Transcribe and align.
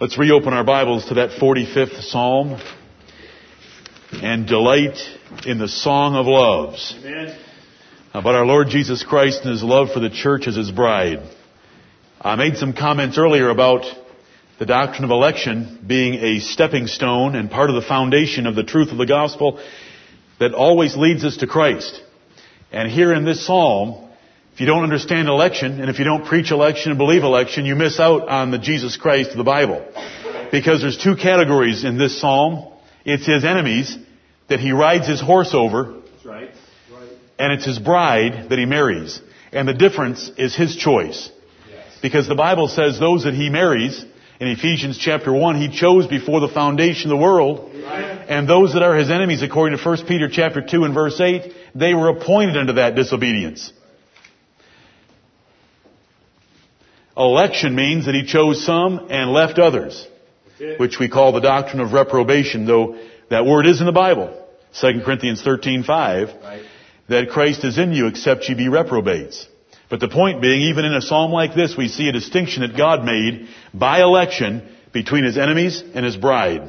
Let's 0.00 0.18
reopen 0.18 0.52
our 0.52 0.64
Bibles 0.64 1.06
to 1.06 1.14
that 1.14 1.38
45th 1.40 2.02
Psalm 2.02 2.60
and 4.10 4.44
delight 4.44 4.98
in 5.46 5.58
the 5.58 5.68
song 5.68 6.16
of 6.16 6.26
loves. 6.26 6.96
Amen. 6.98 7.28
Uh, 8.12 8.18
about 8.18 8.34
our 8.34 8.44
Lord 8.44 8.70
Jesus 8.70 9.04
Christ 9.04 9.42
and 9.42 9.52
His 9.52 9.62
love 9.62 9.92
for 9.92 10.00
the 10.00 10.10
church 10.10 10.48
as 10.48 10.56
His 10.56 10.72
bride. 10.72 11.20
I 12.20 12.34
made 12.34 12.56
some 12.56 12.72
comments 12.72 13.18
earlier 13.18 13.50
about 13.50 13.84
the 14.58 14.66
doctrine 14.66 15.04
of 15.04 15.10
election 15.10 15.84
being 15.86 16.14
a 16.14 16.40
stepping 16.40 16.88
stone 16.88 17.36
and 17.36 17.48
part 17.48 17.70
of 17.70 17.76
the 17.76 17.86
foundation 17.86 18.48
of 18.48 18.56
the 18.56 18.64
truth 18.64 18.90
of 18.90 18.98
the 18.98 19.06
gospel 19.06 19.64
that 20.40 20.54
always 20.54 20.96
leads 20.96 21.24
us 21.24 21.36
to 21.36 21.46
Christ. 21.46 22.02
And 22.72 22.90
here 22.90 23.14
in 23.14 23.24
this 23.24 23.46
psalm, 23.46 24.10
if 24.54 24.60
you 24.60 24.66
don't 24.66 24.84
understand 24.84 25.26
election, 25.26 25.80
and 25.80 25.90
if 25.90 25.98
you 25.98 26.04
don't 26.04 26.26
preach 26.26 26.52
election 26.52 26.92
and 26.92 26.98
believe 26.98 27.24
election, 27.24 27.66
you 27.66 27.74
miss 27.74 27.98
out 27.98 28.28
on 28.28 28.52
the 28.52 28.58
Jesus 28.58 28.96
Christ 28.96 29.30
of 29.30 29.36
the 29.36 29.42
Bible. 29.42 29.84
Because 30.52 30.80
there's 30.80 30.96
two 30.96 31.16
categories 31.16 31.82
in 31.82 31.98
this 31.98 32.20
psalm. 32.20 32.72
It's 33.04 33.26
his 33.26 33.44
enemies 33.44 33.98
that 34.48 34.60
he 34.60 34.70
rides 34.70 35.08
his 35.08 35.20
horse 35.20 35.54
over, 35.54 35.94
That's 36.12 36.24
right. 36.24 36.50
and 37.36 37.52
it's 37.52 37.64
his 37.64 37.80
bride 37.80 38.48
that 38.50 38.58
he 38.58 38.64
marries. 38.64 39.20
And 39.52 39.66
the 39.66 39.74
difference 39.74 40.30
is 40.38 40.54
his 40.54 40.76
choice. 40.76 41.30
Because 42.00 42.28
the 42.28 42.36
Bible 42.36 42.68
says 42.68 43.00
those 43.00 43.24
that 43.24 43.34
he 43.34 43.50
marries, 43.50 44.04
in 44.38 44.46
Ephesians 44.46 44.98
chapter 44.98 45.32
1, 45.32 45.56
he 45.56 45.76
chose 45.76 46.06
before 46.06 46.38
the 46.38 46.48
foundation 46.48 47.10
of 47.10 47.18
the 47.18 47.22
world. 47.22 47.72
And 48.28 48.48
those 48.48 48.74
that 48.74 48.84
are 48.84 48.94
his 48.94 49.10
enemies, 49.10 49.42
according 49.42 49.76
to 49.76 49.84
1 49.84 50.06
Peter 50.06 50.28
chapter 50.30 50.62
2 50.62 50.84
and 50.84 50.94
verse 50.94 51.20
8, 51.20 51.52
they 51.74 51.92
were 51.92 52.10
appointed 52.10 52.56
unto 52.56 52.74
that 52.74 52.94
disobedience. 52.94 53.72
Election 57.16 57.74
means 57.74 58.06
that 58.06 58.14
he 58.14 58.24
chose 58.24 58.64
some 58.64 59.06
and 59.10 59.32
left 59.32 59.58
others, 59.58 60.06
which 60.78 60.98
we 60.98 61.08
call 61.08 61.32
the 61.32 61.40
doctrine 61.40 61.80
of 61.80 61.92
reprobation, 61.92 62.66
though 62.66 62.96
that 63.30 63.46
word 63.46 63.66
is 63.66 63.80
in 63.80 63.86
the 63.86 63.92
Bible. 63.92 64.36
2 64.80 65.02
Corinthians 65.04 65.42
13:5, 65.42 66.34
Right. 66.42 66.62
that 67.08 67.30
Christ 67.30 67.64
is 67.64 67.78
in 67.78 67.92
you 67.92 68.08
except 68.08 68.48
ye 68.48 68.54
be 68.54 68.68
reprobates. 68.68 69.46
But 69.88 70.00
the 70.00 70.08
point 70.08 70.40
being, 70.40 70.62
even 70.62 70.84
in 70.84 70.94
a 70.94 71.00
psalm 71.00 71.30
like 71.30 71.54
this, 71.54 71.76
we 71.76 71.88
see 71.88 72.08
a 72.08 72.12
distinction 72.12 72.62
that 72.62 72.76
God 72.76 73.04
made 73.04 73.48
by 73.72 74.00
election 74.00 74.62
between 74.92 75.24
his 75.24 75.36
enemies 75.38 75.82
and 75.94 76.04
his 76.04 76.16
bride. 76.16 76.68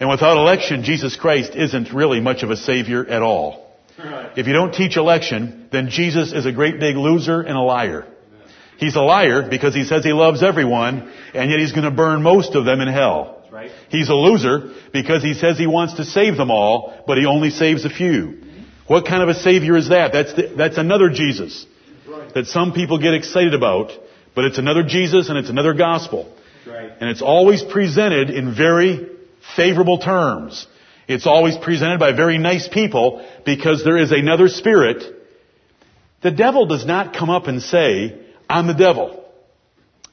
And 0.00 0.10
without 0.10 0.36
election, 0.36 0.82
Jesus 0.82 1.16
Christ 1.16 1.54
isn't 1.54 1.92
really 1.92 2.20
much 2.20 2.42
of 2.42 2.50
a 2.50 2.56
savior 2.56 3.06
at 3.06 3.22
all. 3.22 3.70
Right. 3.98 4.30
If 4.36 4.46
you 4.46 4.52
don't 4.52 4.74
teach 4.74 4.96
election, 4.96 5.68
then 5.70 5.88
Jesus 5.88 6.32
is 6.32 6.44
a 6.44 6.52
great 6.52 6.80
big 6.80 6.96
loser 6.96 7.40
and 7.40 7.56
a 7.56 7.60
liar. 7.60 8.06
He's 8.78 8.96
a 8.96 9.00
liar 9.00 9.48
because 9.48 9.74
he 9.74 9.84
says 9.84 10.04
he 10.04 10.12
loves 10.12 10.42
everyone, 10.42 11.12
and 11.34 11.50
yet 11.50 11.60
he's 11.60 11.72
going 11.72 11.84
to 11.84 11.90
burn 11.90 12.22
most 12.22 12.54
of 12.54 12.64
them 12.64 12.80
in 12.80 12.88
hell. 12.88 13.44
Right. 13.50 13.70
He's 13.90 14.08
a 14.08 14.14
loser 14.14 14.74
because 14.92 15.22
he 15.22 15.34
says 15.34 15.58
he 15.58 15.66
wants 15.66 15.94
to 15.94 16.04
save 16.04 16.36
them 16.36 16.50
all, 16.50 17.04
but 17.06 17.18
he 17.18 17.26
only 17.26 17.50
saves 17.50 17.84
a 17.84 17.90
few. 17.90 18.42
What 18.86 19.06
kind 19.06 19.22
of 19.22 19.28
a 19.28 19.34
savior 19.34 19.76
is 19.76 19.90
that? 19.90 20.12
That's, 20.12 20.32
the, 20.34 20.54
that's 20.56 20.78
another 20.78 21.10
Jesus 21.10 21.66
Right. 22.06 22.34
that 22.34 22.46
some 22.46 22.72
people 22.72 22.98
get 22.98 23.14
excited 23.14 23.54
about, 23.54 23.92
but 24.34 24.44
it's 24.44 24.58
another 24.58 24.82
Jesus 24.82 25.28
and 25.28 25.38
it's 25.38 25.50
another 25.50 25.74
gospel. 25.74 26.34
Right. 26.66 26.90
And 27.00 27.08
it's 27.08 27.22
always 27.22 27.62
presented 27.62 28.30
in 28.30 28.54
very 28.54 29.08
favorable 29.56 29.98
terms. 29.98 30.66
It's 31.08 31.26
always 31.26 31.56
presented 31.56 32.00
by 32.00 32.12
very 32.12 32.38
nice 32.38 32.68
people 32.68 33.26
because 33.44 33.84
there 33.84 33.96
is 33.96 34.12
another 34.12 34.48
spirit. 34.48 35.02
The 36.22 36.30
devil 36.30 36.66
does 36.66 36.86
not 36.86 37.14
come 37.14 37.30
up 37.30 37.46
and 37.46 37.62
say, 37.62 38.21
I'm 38.52 38.66
the 38.66 38.74
devil. 38.74 39.24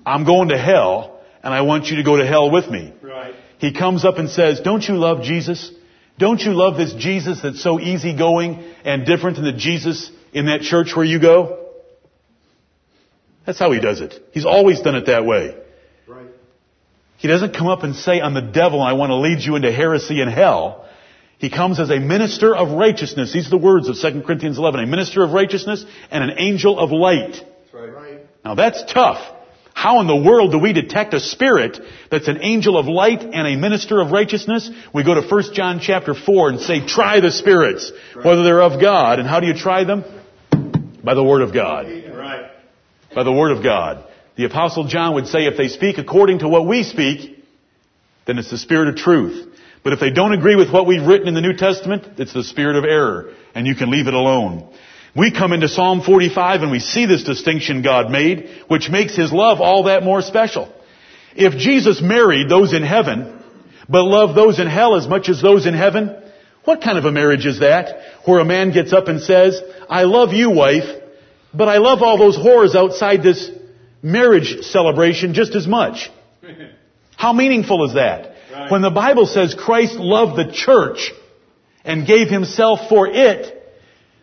I'm 0.05 0.23
going 0.25 0.49
to 0.49 0.57
hell 0.57 1.19
and 1.43 1.53
I 1.53 1.61
want 1.61 1.87
you 1.87 1.97
to 1.97 2.03
go 2.03 2.17
to 2.17 2.25
hell 2.25 2.49
with 2.49 2.69
me. 2.69 2.93
Right. 3.01 3.35
He 3.59 3.73
comes 3.73 4.05
up 4.05 4.17
and 4.17 4.29
says, 4.29 4.61
don't 4.61 4.87
you 4.87 4.95
love 4.95 5.23
Jesus? 5.23 5.71
Don't 6.17 6.39
you 6.39 6.53
love 6.53 6.77
this 6.77 6.93
Jesus 6.93 7.41
that's 7.41 7.61
so 7.61 7.79
easygoing 7.79 8.63
and 8.85 9.05
different 9.05 9.35
than 9.35 9.45
the 9.45 9.53
Jesus 9.53 10.09
in 10.31 10.45
that 10.45 10.61
church 10.61 10.95
where 10.95 11.05
you 11.05 11.19
go? 11.19 11.67
That's 13.45 13.59
how 13.59 13.71
he 13.71 13.81
does 13.81 13.99
it. 13.99 14.15
He's 14.31 14.45
always 14.45 14.79
done 14.81 14.95
it 14.95 15.07
that 15.07 15.25
way. 15.25 15.57
Right. 16.07 16.27
He 17.17 17.27
doesn't 17.27 17.53
come 17.53 17.67
up 17.67 17.83
and 17.83 17.95
say, 17.95 18.21
I'm 18.21 18.33
the 18.33 18.41
devil 18.41 18.79
and 18.79 18.87
I 18.87 18.93
want 18.93 19.09
to 19.09 19.15
lead 19.15 19.41
you 19.41 19.57
into 19.57 19.71
heresy 19.71 20.21
and 20.21 20.31
hell. 20.31 20.87
He 21.39 21.49
comes 21.49 21.79
as 21.79 21.89
a 21.89 21.99
minister 21.99 22.55
of 22.55 22.71
righteousness. 22.71 23.33
These 23.33 23.47
are 23.47 23.51
the 23.51 23.57
words 23.57 23.89
of 23.89 23.95
2 23.95 24.21
Corinthians 24.21 24.57
11. 24.57 24.81
A 24.81 24.87
minister 24.87 25.23
of 25.23 25.31
righteousness 25.31 25.85
and 26.11 26.23
an 26.23 26.37
angel 26.37 26.79
of 26.79 26.91
light. 26.91 27.31
That's 27.31 27.73
right. 27.73 28.08
Now 28.43 28.55
that's 28.55 28.83
tough. 28.91 29.19
How 29.73 30.01
in 30.01 30.07
the 30.07 30.15
world 30.15 30.51
do 30.51 30.59
we 30.59 30.73
detect 30.73 31.13
a 31.13 31.21
spirit 31.21 31.79
that's 32.11 32.27
an 32.27 32.39
angel 32.41 32.77
of 32.77 32.87
light 32.87 33.21
and 33.21 33.47
a 33.47 33.55
minister 33.55 34.01
of 34.01 34.11
righteousness? 34.11 34.69
We 34.93 35.05
go 35.05 35.13
to 35.13 35.21
1 35.21 35.53
John 35.53 35.79
chapter 35.79 36.13
4 36.13 36.49
and 36.49 36.59
say, 36.59 36.85
try 36.85 37.21
the 37.21 37.31
spirits, 37.31 37.89
whether 38.13 38.43
they're 38.43 38.61
of 38.61 38.81
God. 38.81 39.19
And 39.19 39.27
how 39.27 39.39
do 39.39 39.47
you 39.47 39.53
try 39.53 39.85
them? 39.85 40.03
By 41.01 41.13
the 41.13 41.23
word 41.23 41.41
of 41.41 41.53
God 41.53 41.85
Right. 42.13 42.51
by 43.15 43.23
the 43.23 43.31
word 43.31 43.55
of 43.55 43.63
God. 43.63 44.03
The 44.35 44.43
apostle 44.43 44.85
John 44.85 45.15
would 45.15 45.27
say 45.27 45.45
if 45.45 45.55
they 45.55 45.69
speak 45.69 45.97
according 45.97 46.39
to 46.39 46.49
what 46.49 46.67
we 46.67 46.83
speak, 46.83 47.41
then 48.27 48.37
it's 48.37 48.51
the 48.51 48.57
spirit 48.57 48.89
of 48.89 48.97
truth. 48.97 49.47
But 49.83 49.93
if 49.93 50.01
they 50.01 50.11
don't 50.11 50.33
agree 50.33 50.57
with 50.57 50.71
what 50.71 50.87
we've 50.87 51.05
written 51.05 51.29
in 51.29 51.33
the 51.33 51.41
New 51.41 51.53
Testament, 51.55 52.19
it's 52.19 52.33
the 52.33 52.43
spirit 52.43 52.75
of 52.75 52.83
error, 52.83 53.33
and 53.55 53.65
you 53.65 53.75
can 53.75 53.89
leave 53.89 54.07
it 54.07 54.13
alone. 54.13 54.73
We 55.15 55.31
come 55.31 55.53
into 55.53 55.67
Psalm 55.67 56.01
45 56.01 56.61
and 56.61 56.71
we 56.71 56.79
see 56.79 57.05
this 57.05 57.23
distinction 57.23 57.81
God 57.81 58.11
made, 58.11 58.49
which 58.67 58.89
makes 58.89 59.15
His 59.15 59.31
love 59.31 59.59
all 59.61 59.83
that 59.83 60.03
more 60.03 60.21
special. 60.21 60.73
If 61.35 61.57
Jesus 61.57 62.01
married 62.01 62.49
those 62.49 62.73
in 62.73 62.83
heaven, 62.83 63.41
but 63.87 64.03
loved 64.03 64.35
those 64.35 64.59
in 64.59 64.67
hell 64.67 64.95
as 64.95 65.07
much 65.07 65.29
as 65.29 65.41
those 65.41 65.65
in 65.65 65.73
heaven, 65.73 66.15
what 66.63 66.81
kind 66.81 66.97
of 66.97 67.05
a 67.05 67.11
marriage 67.11 67.45
is 67.45 67.59
that? 67.59 68.01
Where 68.25 68.39
a 68.39 68.45
man 68.45 68.71
gets 68.71 68.93
up 68.93 69.07
and 69.07 69.21
says, 69.21 69.59
I 69.89 70.03
love 70.03 70.33
you, 70.33 70.51
wife, 70.51 71.01
but 71.53 71.67
I 71.67 71.77
love 71.77 72.03
all 72.03 72.17
those 72.17 72.37
whores 72.37 72.75
outside 72.75 73.23
this 73.23 73.49
marriage 74.03 74.61
celebration 74.61 75.33
just 75.33 75.55
as 75.55 75.65
much. 75.65 76.09
How 77.17 77.33
meaningful 77.33 77.85
is 77.85 77.95
that? 77.95 78.35
Right. 78.51 78.71
When 78.71 78.81
the 78.81 78.91
Bible 78.91 79.25
says 79.25 79.55
Christ 79.57 79.95
loved 79.95 80.37
the 80.37 80.51
church 80.53 81.11
and 81.83 82.05
gave 82.05 82.29
himself 82.29 82.87
for 82.89 83.07
it, 83.07 83.58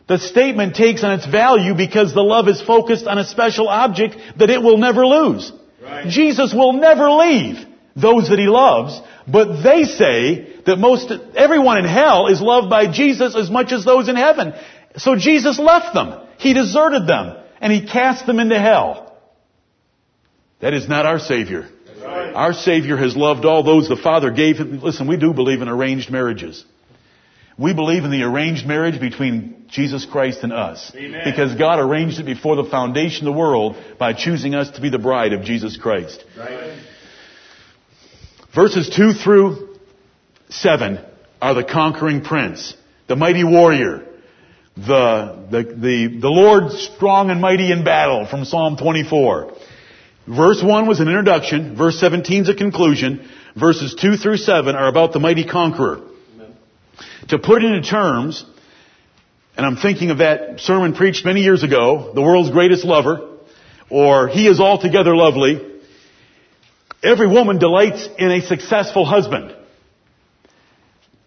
the 0.09 0.19
statement 0.19 0.77
takes 0.77 1.03
on 1.03 1.13
its 1.13 1.27
value 1.27 1.75
because 1.75 2.15
the 2.15 2.23
love 2.23 2.49
is 2.49 2.63
focused 2.63 3.07
on 3.07 3.19
a 3.19 3.25
special 3.25 3.69
object 3.69 4.17
that 4.39 4.51
it 4.51 4.63
will 4.63 4.79
never 4.79 5.05
lose. 5.05 5.53
Right. 5.83 6.09
Jesus 6.09 6.55
will 6.55 6.75
never 6.75 7.11
leave 7.11 7.57
those 7.97 8.29
that 8.29 8.39
he 8.39 8.47
loves, 8.47 9.01
but 9.27 9.63
they 9.63 9.85
say 9.85 10.61
that 10.67 10.77
most, 10.77 11.11
everyone 11.35 11.79
in 11.79 11.85
hell 11.85 12.29
is 12.29 12.41
loved 12.41 12.71
by 12.71 12.91
Jesus 12.91 13.35
as 13.35 13.51
much 13.51 13.73
as 13.73 13.85
those 13.85 14.09
in 14.09 14.17
heaven. 14.17 14.53
So 14.97 15.17
Jesus 15.17 15.59
left 15.59 15.95
them. 15.95 16.21
He 16.39 16.53
deserted 16.53 17.07
them 17.07 17.37
and 17.61 17.73
he 17.73 17.87
cast 17.87 18.27
them 18.27 18.39
into 18.39 18.59
hell. 18.59 19.17
That 20.61 20.75
is 20.75 20.89
not 20.89 21.07
our 21.07 21.19
Savior. 21.19 21.69
Right. 22.01 22.33
Our 22.33 22.53
Savior 22.53 22.97
has 22.97 23.17
loved 23.17 23.45
all 23.45 23.63
those 23.63 23.89
the 23.89 23.97
Father 23.97 24.31
gave 24.31 24.57
him. 24.57 24.81
Listen, 24.81 25.09
we 25.09 25.17
do 25.17 25.33
believe 25.33 25.63
in 25.63 25.69
arranged 25.69 26.11
marriages. 26.11 26.65
We 27.59 27.73
believe 27.73 28.05
in 28.05 28.11
the 28.11 28.23
arranged 28.23 28.67
marriage 28.67 29.01
between 29.01 29.65
Jesus 29.69 30.05
Christ 30.05 30.41
and 30.43 30.53
us. 30.53 30.93
Amen. 30.95 31.23
Because 31.25 31.55
God 31.55 31.79
arranged 31.79 32.21
it 32.21 32.27
before 32.27 32.57
the 32.57 32.65
foundation 32.65 33.27
of 33.27 33.33
the 33.33 33.39
world 33.39 33.77
by 33.99 34.13
choosing 34.13 34.55
us 34.55 34.71
to 34.73 34.81
be 34.81 34.91
the 34.91 34.99
bride 34.99 35.33
of 35.33 35.43
Jesus 35.43 35.77
Christ. 35.77 36.23
Right. 36.39 36.79
Verses 38.55 38.91
2 38.95 39.13
through 39.13 39.77
7 40.51 40.99
are 41.41 41.55
the 41.55 41.65
conquering 41.65 42.23
prince, 42.23 42.75
the 43.07 43.17
mighty 43.17 43.45
warrior, 43.45 44.07
the, 44.77 45.47
the, 45.51 45.63
the, 45.63 46.19
the 46.21 46.29
Lord 46.29 46.73
strong 46.73 47.31
and 47.31 47.41
mighty 47.41 47.73
in 47.73 47.85
battle 47.85 48.27
from 48.27 48.45
Psalm 48.45 48.77
24. 48.77 49.53
Verse 50.27 50.63
1 50.63 50.87
was 50.87 51.01
an 51.01 51.09
introduction. 51.09 51.77
Verse 51.77 51.99
17 52.01 52.43
is 52.43 52.49
a 52.49 52.55
conclusion. 52.55 53.29
Verses 53.59 53.95
2 53.95 54.17
through 54.17 54.37
7 54.37 54.75
are 54.75 54.89
about 54.89 55.13
the 55.13 55.21
mighty 55.21 55.47
conqueror. 55.47 56.03
To 57.29 57.39
put 57.39 57.63
it 57.63 57.73
into 57.73 57.89
terms, 57.89 58.45
and 59.57 59.65
I'm 59.65 59.77
thinking 59.77 60.11
of 60.11 60.19
that 60.19 60.61
sermon 60.61 60.95
preached 60.95 61.25
many 61.25 61.41
years 61.41 61.63
ago, 61.63 62.13
The 62.15 62.23
World's 62.23 62.51
Greatest 62.51 62.85
Lover, 62.85 63.29
or 63.91 64.29
He 64.29 64.47
is 64.47 64.61
Altogether 64.61 65.17
Lovely. 65.17 65.75
Every 67.03 67.27
woman 67.27 67.59
delights 67.59 68.09
in 68.19 68.31
a 68.31 68.41
successful 68.43 69.05
husband. 69.05 69.55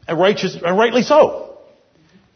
And, 0.07 0.19
righteous, 0.19 0.55
and 0.55 0.77
rightly 0.77 1.03
so. 1.03 1.57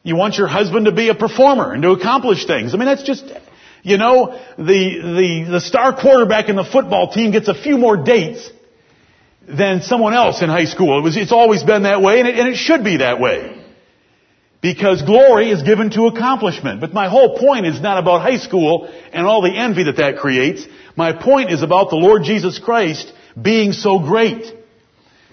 You 0.03 0.15
want 0.15 0.37
your 0.37 0.47
husband 0.47 0.85
to 0.85 0.91
be 0.91 1.09
a 1.09 1.15
performer 1.15 1.73
and 1.73 1.81
to 1.83 1.91
accomplish 1.91 2.45
things. 2.45 2.73
I 2.73 2.77
mean, 2.77 2.85
that's 2.85 3.03
just, 3.03 3.23
you 3.81 3.97
know, 3.97 4.39
the, 4.57 4.63
the, 4.65 5.51
the 5.51 5.61
star 5.61 5.99
quarterback 5.99 6.49
in 6.49 6.55
the 6.55 6.65
football 6.65 7.11
team 7.11 7.31
gets 7.31 7.47
a 7.47 7.53
few 7.53 7.77
more 7.77 7.97
dates 7.97 8.49
than 9.47 9.81
someone 9.81 10.13
else 10.13 10.41
in 10.41 10.49
high 10.49 10.65
school. 10.65 10.99
It 10.99 11.01
was, 11.01 11.17
it's 11.17 11.31
always 11.31 11.63
been 11.63 11.83
that 11.83 12.01
way 12.01 12.19
and 12.19 12.27
it, 12.27 12.39
and 12.39 12.49
it 12.49 12.55
should 12.55 12.83
be 12.83 12.97
that 12.97 13.19
way. 13.19 13.59
Because 14.61 15.01
glory 15.01 15.51
is 15.51 15.61
given 15.61 15.89
to 15.91 16.07
accomplishment. 16.07 16.79
But 16.79 16.93
my 16.93 17.09
whole 17.09 17.37
point 17.37 17.65
is 17.65 17.81
not 17.81 17.97
about 17.97 18.21
high 18.21 18.37
school 18.37 18.89
and 19.11 19.27
all 19.27 19.41
the 19.41 19.53
envy 19.53 19.83
that 19.83 19.97
that 19.97 20.17
creates. 20.17 20.65
My 20.95 21.11
point 21.11 21.51
is 21.51 21.63
about 21.63 21.89
the 21.89 21.97
Lord 21.97 22.23
Jesus 22.23 22.59
Christ 22.59 23.11
being 23.39 23.73
so 23.73 23.99
great. 23.99 24.45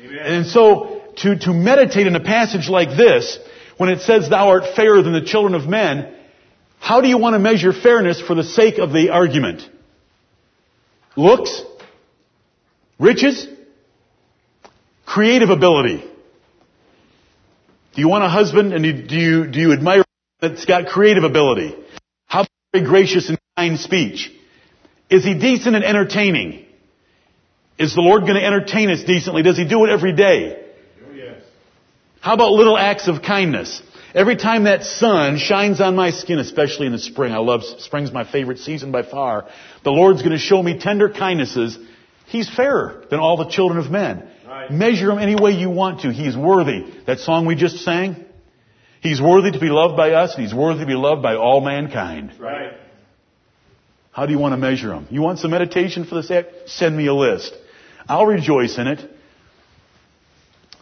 Amen. 0.01 0.19
And 0.19 0.47
so, 0.47 1.03
to, 1.19 1.39
to 1.39 1.53
meditate 1.53 2.09
in 2.09 2.17
a 2.17 2.21
passage 2.21 2.69
like 2.69 2.97
this, 2.97 3.39
when 3.77 3.89
it 3.89 4.01
says 4.01 4.29
thou 4.29 4.49
art 4.49 4.75
fairer 4.75 5.01
than 5.01 5.13
the 5.13 5.25
children 5.25 5.55
of 5.55 5.69
men, 5.69 6.13
how 6.81 7.01
do 7.01 7.07
you 7.07 7.19
want 7.19 7.35
to 7.35 7.39
measure 7.39 7.73
fairness 7.73 8.21
for 8.21 8.35
the 8.35 8.43
sake 8.43 8.79
of 8.79 8.93
the 8.93 9.11
argument? 9.11 9.63
Looks? 11.15 11.63
Riches? 12.99 13.47
Creative 15.11 15.51
ability? 15.51 16.05
Do 17.95 18.01
you 18.01 18.09
want 18.09 18.23
a 18.23 18.29
husband 18.29 18.73
and 18.73 18.85
do 19.09 19.17
you, 19.17 19.51
do 19.51 19.59
you 19.59 19.73
admire 19.73 20.05
that's 20.41 20.65
got 20.67 20.87
creative 20.87 21.25
ability? 21.25 21.75
How 22.27 22.47
very 22.73 22.87
gracious 22.87 23.29
and 23.29 23.37
kind 23.57 23.81
speech? 23.81 24.31
Is 25.11 25.25
he 25.25 25.35
decent 25.35 25.75
and 25.75 25.85
entertaining? 25.85 26.65
Is 27.77 27.93
the 27.97 28.03
Lord 28.03 28.23
going 28.23 28.35
to 28.35 28.45
entertain 28.45 28.89
us 28.89 29.03
decently? 29.03 29.43
Does 29.43 29.57
he 29.57 29.67
do 29.67 29.85
it 29.85 29.91
every 29.91 30.15
day? 30.15 30.65
Oh, 31.05 31.13
yes. 31.13 31.43
How 32.21 32.35
about 32.35 32.53
little 32.53 32.79
acts 32.79 33.09
of 33.09 33.21
kindness? 33.21 33.83
Every 34.15 34.37
time 34.37 34.63
that 34.65 34.85
sun 34.85 35.39
shines 35.39 35.81
on 35.81 35.97
my 35.97 36.11
skin, 36.11 36.39
especially 36.39 36.87
in 36.87 36.93
the 36.93 37.01
spring, 37.01 37.33
I 37.33 37.39
love 37.39 37.65
spring's 37.65 38.13
my 38.13 38.23
favorite 38.23 38.59
season 38.59 38.93
by 38.93 39.03
far. 39.03 39.49
The 39.83 39.91
Lord's 39.91 40.23
going 40.23 40.31
to 40.31 40.39
show 40.39 40.63
me 40.63 40.79
tender 40.79 41.09
kindnesses. 41.09 41.77
He's 42.27 42.49
fairer 42.49 43.05
than 43.11 43.19
all 43.19 43.37
the 43.37 43.49
children 43.51 43.85
of 43.85 43.91
men. 43.91 44.30
Right. 44.51 44.69
Measure 44.69 45.13
him 45.13 45.19
any 45.19 45.37
way 45.41 45.53
you 45.53 45.71
want 45.71 46.01
to. 46.01 46.13
He's 46.13 46.37
worthy. 46.37 46.85
That 47.07 47.21
song 47.21 47.47
we 47.47 47.55
just 47.55 47.85
sang. 47.85 48.17
He's 49.01 49.21
worthy 49.21 49.53
to 49.53 49.61
be 49.61 49.69
loved 49.69 49.97
by 49.97 50.11
us, 50.11 50.35
and 50.35 50.43
he's 50.43 50.53
worthy 50.53 50.81
to 50.81 50.87
be 50.87 50.95
loved 50.95 51.23
by 51.23 51.37
all 51.37 51.61
mankind. 51.61 52.33
Right. 52.37 52.73
How 54.11 54.27
do 54.27 54.33
you 54.33 54.41
want 54.41 54.55
to 54.55 54.57
measure 54.57 54.93
him? 54.93 55.07
You 55.09 55.23
want 55.23 55.39
some 55.39 55.53
meditation 55.53 56.05
for 56.05 56.17
this 56.17 56.33
act? 56.33 56.49
Send 56.67 56.97
me 56.97 57.07
a 57.07 57.15
list. 57.15 57.55
I'll 58.09 58.27
rejoice 58.27 58.77
in 58.77 58.89
it. 58.89 59.09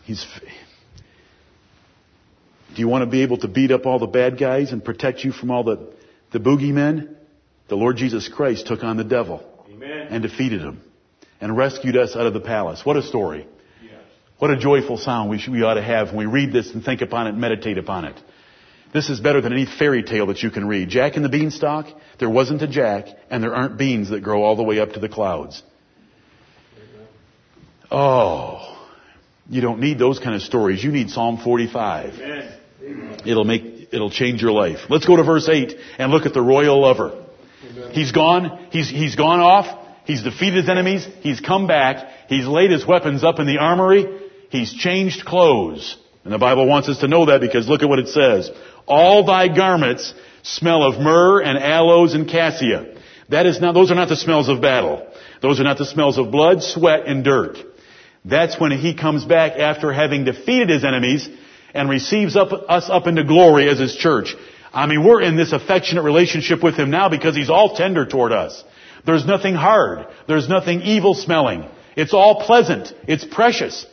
He's, 0.05 0.27
do 2.75 2.81
you 2.81 2.89
want 2.89 3.03
to 3.03 3.07
be 3.07 3.23
able 3.23 3.37
to 3.37 3.49
beat 3.49 3.71
up 3.71 3.85
all 3.85 3.99
the 3.99 4.07
bad 4.07 4.39
guys 4.39 4.73
and 4.73 4.83
protect 4.83 5.25
you 5.25 5.31
from 5.33 5.51
all 5.51 5.63
the, 5.63 5.93
the 6.33 6.39
boogeymen? 6.39 7.17
The 7.69 7.77
Lord 7.77 7.99
Jesus 7.99 8.29
Christ 8.29 8.67
took 8.67 8.83
on 8.83 8.97
the 8.97 9.05
devil 9.05 9.43
Amen. 9.71 10.09
and 10.09 10.23
defeated 10.23 10.63
him 10.63 10.81
and 11.39 11.55
rescued 11.55 11.99
us 11.99 12.17
out 12.17 12.27
of 12.27 12.33
the 12.33 12.41
palace. 12.41 12.81
What 12.87 12.97
a 12.97 13.03
story. 13.03 13.47
What 14.39 14.51
a 14.51 14.57
joyful 14.57 14.99
sound 14.99 15.31
we, 15.31 15.39
should, 15.39 15.53
we 15.53 15.63
ought 15.63 15.75
to 15.75 15.83
have 15.83 16.09
when 16.09 16.19
we 16.19 16.27
read 16.27 16.53
this 16.53 16.73
and 16.73 16.85
think 16.85 17.01
upon 17.01 17.27
it 17.27 17.31
and 17.31 17.41
meditate 17.41 17.77
upon 17.77 18.05
it. 18.05 18.17
This 18.93 19.11
is 19.11 19.21
better 19.21 19.41
than 19.41 19.53
any 19.53 19.67
fairy 19.67 20.03
tale 20.03 20.27
that 20.27 20.43
you 20.43 20.51
can 20.51 20.67
read. 20.67 20.89
Jack 20.89 21.17
and 21.17 21.25
the 21.25 21.29
Beanstalk, 21.29 21.87
there 22.19 22.31
wasn't 22.31 22.63
a 22.63 22.69
Jack, 22.69 23.07
and 23.31 23.43
there 23.43 23.55
aren't 23.55 23.77
beans 23.77 24.11
that 24.11 24.23
grow 24.23 24.43
all 24.45 24.57
the 24.57 24.63
way 24.63 24.79
up 24.79 24.93
to 24.93 25.01
the 25.01 25.09
clouds. 25.09 25.63
Oh, 27.91 28.87
you 29.49 29.61
don't 29.61 29.81
need 29.81 29.99
those 29.99 30.19
kind 30.19 30.35
of 30.35 30.43
stories. 30.43 30.83
You 30.83 30.93
need 30.93 31.11
Psalm 31.11 31.39
45. 31.43 32.15
Amen. 32.15 33.21
It'll 33.27 33.45
make, 33.45 33.89
it'll 33.93 34.11
change 34.11 34.41
your 34.41 34.53
life. 34.53 34.79
Let's 34.89 35.07
go 35.07 35.17
to 35.17 35.25
verse 35.25 35.49
8 35.49 35.75
and 35.99 36.13
look 36.13 36.27
at 36.27 36.33
the 36.33 36.43
royal 36.43 36.81
lover. 36.81 37.25
He's 37.91 38.13
gone, 38.13 38.69
he's, 38.71 38.89
he's 38.89 39.17
gone 39.17 39.41
off, 39.41 39.67
he's 40.05 40.23
defeated 40.23 40.57
his 40.57 40.69
enemies, 40.69 41.07
he's 41.21 41.41
come 41.41 41.67
back, 41.67 42.09
he's 42.29 42.47
laid 42.47 42.71
his 42.71 42.87
weapons 42.87 43.25
up 43.25 43.39
in 43.39 43.47
the 43.47 43.59
armory, 43.59 44.07
he's 44.51 44.73
changed 44.73 45.25
clothes. 45.25 45.97
And 46.25 46.33
the 46.33 46.39
Bible 46.39 46.67
wants 46.67 46.89
us 46.89 46.99
to 46.99 47.09
know 47.09 47.27
that 47.27 47.41
because 47.41 47.69
look 47.69 47.83
at 47.83 47.89
what 47.89 47.99
it 47.99 48.09
says. 48.09 48.51
All 48.87 49.25
thy 49.25 49.49
garments 49.49 50.13
smell 50.43 50.83
of 50.83 51.01
myrrh 51.01 51.41
and 51.43 51.59
aloes 51.59 52.15
and 52.15 52.29
cassia. 52.29 52.95
That 53.29 53.47
is 53.47 53.61
not, 53.61 53.75
those 53.75 53.91
are 53.91 53.95
not 53.95 54.09
the 54.09 54.17
smells 54.17 54.49
of 54.49 54.61
battle. 54.61 55.07
Those 55.43 55.61
are 55.61 55.65
not 55.65 55.79
the 55.79 55.87
smells 55.87 56.19
of 56.19 56.31
blood, 56.31 56.63
sweat, 56.63 57.07
and 57.07 57.23
dirt. 57.25 57.59
That's 58.25 58.59
when 58.59 58.73
he 58.73 58.95
comes 58.95 59.25
back 59.25 59.53
after 59.53 59.93
having 59.93 60.25
defeated 60.25 60.71
his 60.71 60.85
enemies 60.85 61.29
and 61.75 61.89
receives 61.89 62.37
up, 62.37 62.51
us 62.69 62.89
up 62.89 63.07
into 63.07 63.25
glory 63.25 63.69
as 63.69 63.79
his 63.79 63.95
church. 63.95 64.35
I 64.73 64.87
mean, 64.87 65.05
we're 65.05 65.23
in 65.23 65.37
this 65.37 65.53
affectionate 65.53 66.03
relationship 66.03 66.63
with 66.63 66.75
him 66.75 66.91
now 66.91 67.09
because 67.09 67.37
he's 67.37 67.51
all 67.51 67.77
tender 67.77 68.07
toward 68.07 68.33
us. 68.33 68.63
There's 69.07 69.27
nothing 69.27 69.55
hard. 69.55 70.07
There's 70.27 70.49
nothing 70.49 70.83
evil 70.83 71.15
smelling. 71.15 71.69
It's 71.97 72.13
all 72.13 72.45
pleasant. 72.45 72.93
It's 73.07 73.25
precious. 73.25 73.87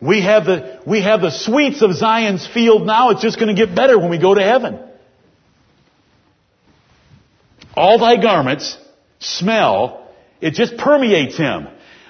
We 0.00 0.22
have 0.22 0.46
the, 0.46 0.80
we 0.86 1.02
have 1.02 1.20
the 1.20 1.30
sweets 1.30 1.82
of 1.82 1.94
Zion's 1.94 2.46
field 2.46 2.86
now. 2.86 3.10
It's 3.10 3.22
just 3.22 3.38
going 3.38 3.54
to 3.54 3.66
get 3.66 3.74
better 3.74 3.98
when 3.98 4.10
we 4.10 4.18
go 4.18 4.34
to 4.34 4.42
heaven. 4.42 4.80
All 7.74 7.98
thy 7.98 8.20
garments 8.20 8.78
smell. 9.18 10.08
It 10.40 10.54
just 10.54 10.76
permeates 10.78 11.36
him 11.36 11.68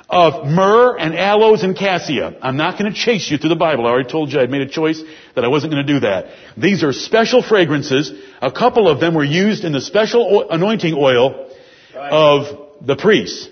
of 0.09 0.47
myrrh 0.47 0.97
and 0.99 1.17
aloes 1.17 1.63
and 1.63 1.77
cassia. 1.77 2.37
I'm 2.43 2.57
not 2.57 2.79
going 2.79 2.93
to 2.93 2.99
chase 2.99 3.31
you 3.31 3.39
through 3.39 3.51
the 3.51 3.57
Bible. 3.57 3.87
I 3.87 3.91
already 3.91 4.09
told 4.09 4.33
you 4.33 4.41
I'd 4.41 4.51
made 4.51 4.63
a 4.63 4.69
choice 4.69 5.03
that 5.35 5.45
I 5.45 5.49
wasn't 5.49 5.73
going 5.73 5.87
to 5.87 5.93
do 5.93 6.01
that. 6.01 6.27
These 6.57 6.83
are 6.85 6.93
special 6.93 7.43
fragrances. 7.43 8.13
A 8.41 8.51
couple 8.53 8.89
of 8.89 9.01
them 9.01 9.15
were 9.15 9.25
used 9.25 9.65
in 9.65 9.73
the 9.73 9.81
special 9.81 10.51
anointing 10.51 10.95
oil 10.95 11.51
of 11.95 12.87
the 12.87 12.97
priests 12.97 13.49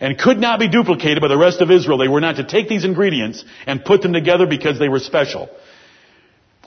and 0.00 0.18
could 0.18 0.38
not 0.38 0.58
be 0.58 0.68
duplicated 0.68 1.20
by 1.20 1.28
the 1.28 1.36
rest 1.36 1.60
of 1.60 1.70
Israel. 1.70 1.98
They 1.98 2.08
were 2.08 2.20
not 2.20 2.36
to 2.36 2.44
take 2.44 2.68
these 2.68 2.84
ingredients 2.84 3.44
and 3.66 3.84
put 3.84 4.02
them 4.02 4.12
together 4.12 4.46
because 4.46 4.78
they 4.78 4.88
were 4.88 4.98
special. 4.98 5.50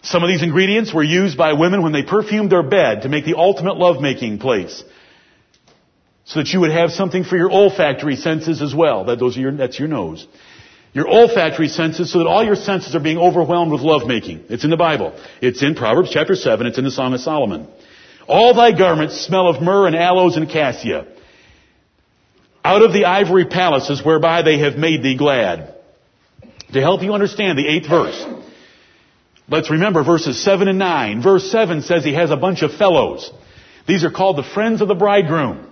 Some 0.04 0.22
of 0.22 0.30
these 0.30 0.44
ingredients 0.44 0.94
were 0.94 1.04
used 1.04 1.38
by 1.38 1.54
women 1.54 1.82
when 1.82 1.94
they 1.94 2.04
perfumed 2.04 2.52
their 2.52 2.64
bed 2.64 3.02
to 3.04 3.10
make 3.10 3.26
the 3.26 3.36
ultimate 3.36 3.78
lovemaking 3.78 4.38
place 4.38 4.84
so 6.26 6.40
that 6.40 6.50
you 6.50 6.60
would 6.60 6.72
have 6.72 6.92
something 6.92 7.24
for 7.24 7.36
your 7.36 7.52
olfactory 7.52 8.16
senses 8.16 8.62
as 8.62 8.74
well. 8.76 9.06
That 9.06 9.20
those 9.20 9.38
are 9.38 9.42
your, 9.42 9.52
that's 9.52 9.80
your 9.80 9.88
nose. 9.88 10.28
Your 10.94 11.08
olfactory 11.08 11.70
senses 11.70 12.12
so 12.12 12.20
that 12.20 12.28
all 12.28 12.46
your 12.46 12.56
senses 12.56 12.96
are 12.96 13.00
being 13.00 13.18
overwhelmed 13.18 13.72
with 13.72 13.82
lovemaking. 13.82 14.46
It's 14.50 14.64
in 14.64 14.70
the 14.70 14.78
Bible. 14.78 15.20
It's 15.42 15.64
in 15.64 15.74
Proverbs 15.74 16.12
chapter 16.12 16.36
7. 16.36 16.68
It's 16.68 16.78
in 16.78 16.84
the 16.84 16.92
Song 16.92 17.14
of 17.14 17.20
Solomon. 17.20 17.68
All 18.28 18.54
thy 18.54 18.78
garments 18.78 19.20
smell 19.22 19.48
of 19.48 19.62
myrrh 19.62 19.88
and 19.88 19.96
aloes 19.96 20.38
and 20.38 20.48
cassia. 20.50 21.08
Out 22.64 22.82
of 22.82 22.94
the 22.94 23.06
ivory 23.06 23.46
palaces 23.46 24.04
whereby 24.04 24.42
they 24.42 24.60
have 24.60 24.76
made 24.76 25.04
thee 25.04 25.18
glad. 25.18 25.76
To 26.72 26.82
help 26.82 27.04
you 27.04 27.14
understand 27.14 27.58
the 27.58 27.68
eighth 27.68 27.88
verse. 27.88 28.26
Let's 29.50 29.70
remember 29.70 30.04
verses 30.04 30.42
7 30.44 30.68
and 30.68 30.80
9. 30.80 31.22
Verse 31.22 31.52
7 31.52 31.82
says 31.82 32.04
he 32.04 32.14
has 32.14 32.32
a 32.32 32.38
bunch 32.38 32.62
of 32.62 32.74
fellows. 32.74 33.30
These 33.88 34.04
are 34.04 34.12
called 34.12 34.38
the 34.38 34.44
friends 34.44 34.82
of 34.82 34.88
the 34.88 34.96
bridegroom 34.96 35.70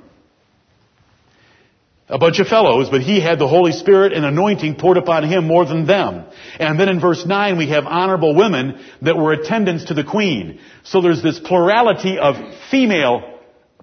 a 2.12 2.18
bunch 2.18 2.40
of 2.40 2.48
fellows, 2.48 2.90
but 2.90 3.02
he 3.02 3.22
had 3.22 3.40
the 3.40 3.48
Holy 3.48 3.72
Spirit 3.72 4.12
and 4.12 4.26
anointing 4.26 4.76
poured 4.76 4.98
upon 4.98 5.24
him 5.24 5.48
more 5.48 5.66
than 5.66 5.88
them. 5.88 6.26
And 6.60 6.78
then 6.78 6.90
in 6.90 7.00
verse 7.00 7.26
9 7.26 7.58
we 7.58 7.70
have 7.70 7.86
honorable 7.86 8.36
women 8.36 8.84
that 9.02 9.16
were 9.16 9.32
attendants 9.32 9.86
to 9.86 9.94
the 9.94 10.04
queen. 10.04 10.60
So 10.84 11.02
there's 11.02 11.24
this 11.24 11.40
plurality 11.40 12.20
of 12.20 12.36
female 12.70 13.31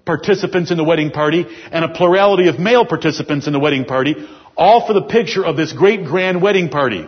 participants 0.09 0.71
in 0.71 0.77
the 0.77 0.83
wedding 0.83 1.11
party 1.11 1.45
and 1.71 1.85
a 1.85 1.89
plurality 1.89 2.47
of 2.47 2.57
male 2.57 2.83
participants 2.83 3.45
in 3.45 3.53
the 3.53 3.59
wedding 3.59 3.85
party, 3.85 4.15
all 4.57 4.87
for 4.87 4.93
the 4.93 5.03
picture 5.03 5.45
of 5.45 5.55
this 5.55 5.71
great 5.71 6.03
grand 6.03 6.41
wedding 6.41 6.69
party. 6.69 7.07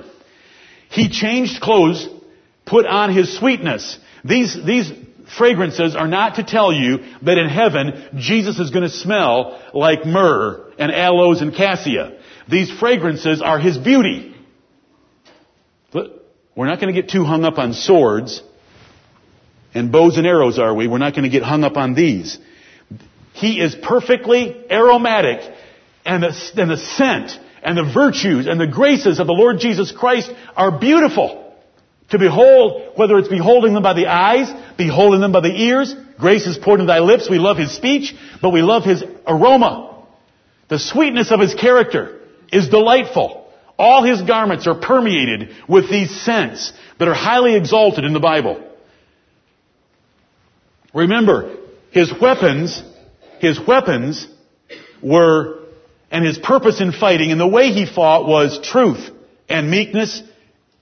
He 0.91 1.09
changed 1.09 1.61
clothes, 1.61 2.07
put 2.63 2.85
on 2.85 3.11
his 3.11 3.35
sweetness. 3.35 3.97
These, 4.23 4.55
these 4.63 4.91
fragrances 5.35 5.95
are 5.95 6.07
not 6.07 6.35
to 6.35 6.43
tell 6.43 6.71
you 6.71 6.99
that 7.23 7.39
in 7.39 7.49
heaven 7.49 8.09
Jesus 8.17 8.59
is 8.59 8.69
going 8.69 8.83
to 8.83 8.95
smell 8.95 9.59
like 9.73 10.05
myrrh 10.05 10.71
and 10.77 10.91
aloes 10.91 11.41
and 11.41 11.55
cassia. 11.55 12.19
These 12.47 12.69
fragrances 12.79 13.41
are 13.41 13.57
His 13.57 13.79
beauty. 13.79 14.35
We're 15.93 16.67
not 16.67 16.79
going 16.79 16.93
to 16.93 17.01
get 17.01 17.09
too 17.09 17.23
hung 17.23 17.45
up 17.45 17.57
on 17.57 17.73
swords 17.73 18.43
and 19.73 19.91
bows 19.91 20.17
and 20.17 20.27
arrows, 20.27 20.59
are 20.59 20.75
we? 20.75 20.87
We're 20.87 20.97
not 20.97 21.13
going 21.15 21.23
to 21.23 21.29
get 21.29 21.43
hung 21.43 21.63
up 21.63 21.77
on 21.77 21.95
these. 21.95 22.37
He 23.33 23.59
is 23.59 23.75
perfectly 23.75 24.65
aromatic 24.69 25.39
and 26.05 26.23
the, 26.23 26.51
and 26.57 26.69
the 26.69 26.77
scent 26.77 27.37
and 27.63 27.77
the 27.77 27.91
virtues 27.93 28.47
and 28.47 28.59
the 28.59 28.67
graces 28.67 29.19
of 29.19 29.27
the 29.27 29.33
Lord 29.33 29.59
Jesus 29.59 29.91
Christ 29.91 30.31
are 30.55 30.79
beautiful. 30.79 31.39
To 32.09 32.19
behold, 32.19 32.97
whether 32.97 33.17
it's 33.17 33.29
beholding 33.29 33.73
them 33.73 33.83
by 33.83 33.93
the 33.93 34.07
eyes, 34.07 34.51
beholding 34.77 35.21
them 35.21 35.31
by 35.31 35.39
the 35.39 35.55
ears, 35.55 35.95
grace 36.19 36.45
is 36.45 36.57
poured 36.57 36.81
into 36.81 36.91
thy 36.91 36.99
lips. 36.99 37.29
We 37.29 37.39
love 37.39 37.57
his 37.57 37.71
speech, 37.71 38.13
but 38.41 38.49
we 38.49 38.61
love 38.61 38.83
his 38.83 39.01
aroma. 39.25 40.05
The 40.67 40.79
sweetness 40.79 41.31
of 41.31 41.39
his 41.39 41.53
character 41.53 42.19
is 42.51 42.67
delightful. 42.67 43.49
All 43.79 44.03
his 44.03 44.21
garments 44.21 44.67
are 44.67 44.75
permeated 44.75 45.55
with 45.69 45.89
these 45.89 46.21
scents 46.21 46.73
that 46.99 47.07
are 47.07 47.13
highly 47.13 47.55
exalted 47.55 48.03
in 48.03 48.13
the 48.13 48.19
Bible. 48.19 48.61
Remember, 50.93 51.55
his 51.91 52.11
weapons, 52.21 52.83
his 53.41 53.59
weapons 53.59 54.27
were, 55.01 55.59
and 56.11 56.23
his 56.23 56.37
purpose 56.37 56.79
in 56.79 56.91
fighting 56.91 57.31
and 57.31 57.41
the 57.41 57.47
way 57.47 57.71
he 57.71 57.87
fought 57.87 58.27
was 58.27 58.59
truth 58.63 59.09
and 59.49 59.69
meekness 59.69 60.21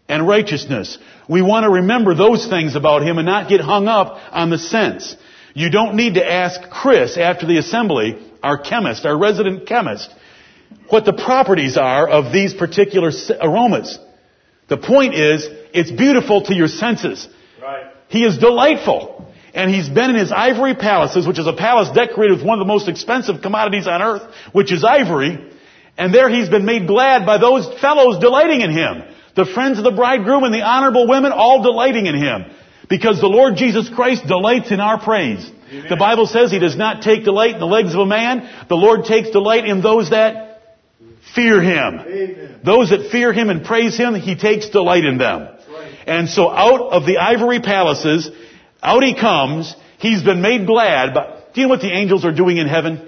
and 0.09 0.27
righteousness. 0.27 0.97
We 1.29 1.41
want 1.41 1.63
to 1.63 1.69
remember 1.69 2.13
those 2.15 2.47
things 2.47 2.75
about 2.75 3.01
him 3.01 3.17
and 3.17 3.25
not 3.25 3.47
get 3.47 3.61
hung 3.61 3.87
up 3.87 4.19
on 4.31 4.49
the 4.49 4.57
sense. 4.57 5.15
You 5.53 5.69
don't 5.69 5.95
need 5.95 6.15
to 6.15 6.31
ask 6.31 6.69
Chris 6.69 7.17
after 7.17 7.45
the 7.45 7.57
assembly, 7.57 8.17
our 8.43 8.57
chemist, 8.57 9.05
our 9.05 9.17
resident 9.17 9.65
chemist, 9.65 10.13
what 10.89 11.05
the 11.05 11.13
properties 11.13 11.77
are 11.77 12.09
of 12.09 12.33
these 12.33 12.53
particular 12.53 13.11
aromas. 13.41 13.97
The 14.67 14.77
point 14.77 15.13
is, 15.15 15.47
it's 15.73 15.91
beautiful 15.91 16.43
to 16.43 16.53
your 16.53 16.67
senses. 16.67 17.25
Right. 17.61 17.85
He 18.09 18.25
is 18.25 18.37
delightful. 18.37 19.28
And 19.59 19.69
he's 19.69 19.89
been 19.89 20.11
in 20.11 20.15
his 20.15 20.31
ivory 20.31 20.73
palaces, 20.73 21.27
which 21.27 21.37
is 21.37 21.45
a 21.45 21.51
palace 21.51 21.89
decorated 21.93 22.37
with 22.37 22.45
one 22.47 22.61
of 22.61 22.65
the 22.65 22.73
most 22.73 22.87
expensive 22.87 23.41
commodities 23.41 23.87
on 23.87 24.01
earth, 24.01 24.33
which 24.53 24.71
is 24.71 24.85
ivory. 24.85 25.37
And 25.97 26.13
there 26.13 26.29
he's 26.29 26.47
been 26.47 26.63
made 26.63 26.87
glad 26.87 27.25
by 27.25 27.39
those 27.39 27.67
fellows 27.81 28.19
delighting 28.19 28.61
in 28.61 28.71
him. 28.71 29.03
The 29.35 29.45
friends 29.45 29.77
of 29.77 29.83
the 29.83 29.91
bridegroom 29.91 30.45
and 30.45 30.53
the 30.53 30.61
honorable 30.61 31.09
women 31.09 31.33
all 31.33 31.61
delighting 31.61 32.05
in 32.05 32.15
him. 32.15 32.45
Because 32.87 33.19
the 33.19 33.27
Lord 33.27 33.57
Jesus 33.57 33.89
Christ 33.89 34.25
delights 34.25 34.71
in 34.71 34.79
our 34.79 34.97
praise. 34.97 35.45
Amen. 35.69 35.89
The 35.89 35.97
Bible 35.97 36.25
says 36.25 36.51
he 36.51 36.59
does 36.59 36.77
not 36.77 37.01
take 37.01 37.25
delight 37.25 37.55
in 37.55 37.59
the 37.59 37.65
legs 37.65 37.93
of 37.93 37.99
a 37.99 38.05
man. 38.05 38.49
The 38.69 38.75
Lord 38.75 39.03
takes 39.03 39.29
delight 39.31 39.65
in 39.65 39.81
those 39.81 40.11
that 40.11 40.61
fear 41.35 41.61
him. 41.61 41.99
Amen. 41.99 42.61
Those 42.63 42.91
that 42.91 43.11
fear 43.11 43.33
him 43.33 43.49
and 43.49 43.65
praise 43.65 43.97
him, 43.97 44.15
he 44.15 44.35
takes 44.37 44.69
delight 44.69 45.03
in 45.03 45.17
them. 45.17 45.49
Right. 45.69 45.93
And 46.07 46.29
so 46.29 46.49
out 46.49 46.93
of 46.93 47.05
the 47.05 47.17
ivory 47.17 47.59
palaces, 47.59 48.31
out 48.81 49.03
he 49.03 49.15
comes. 49.15 49.75
He's 49.99 50.23
been 50.23 50.41
made 50.41 50.65
glad. 50.65 51.13
But 51.13 51.53
do 51.53 51.61
you 51.61 51.67
know 51.67 51.73
what 51.73 51.81
the 51.81 51.91
angels 51.91 52.25
are 52.25 52.31
doing 52.31 52.57
in 52.57 52.67
heaven? 52.67 53.07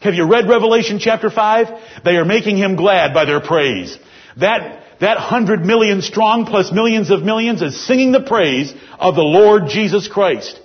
Have 0.00 0.14
you 0.14 0.24
read 0.24 0.48
Revelation 0.48 0.98
chapter 0.98 1.30
5? 1.30 2.02
They 2.04 2.16
are 2.16 2.24
making 2.24 2.56
him 2.56 2.76
glad 2.76 3.12
by 3.12 3.26
their 3.26 3.40
praise. 3.40 3.98
That, 4.38 4.82
that 5.00 5.18
hundred 5.18 5.64
million 5.64 6.00
strong 6.00 6.46
plus 6.46 6.72
millions 6.72 7.10
of 7.10 7.22
millions 7.22 7.60
is 7.60 7.86
singing 7.86 8.12
the 8.12 8.22
praise 8.22 8.72
of 8.98 9.14
the 9.14 9.22
Lord 9.22 9.68
Jesus 9.68 10.08
Christ. 10.08 10.58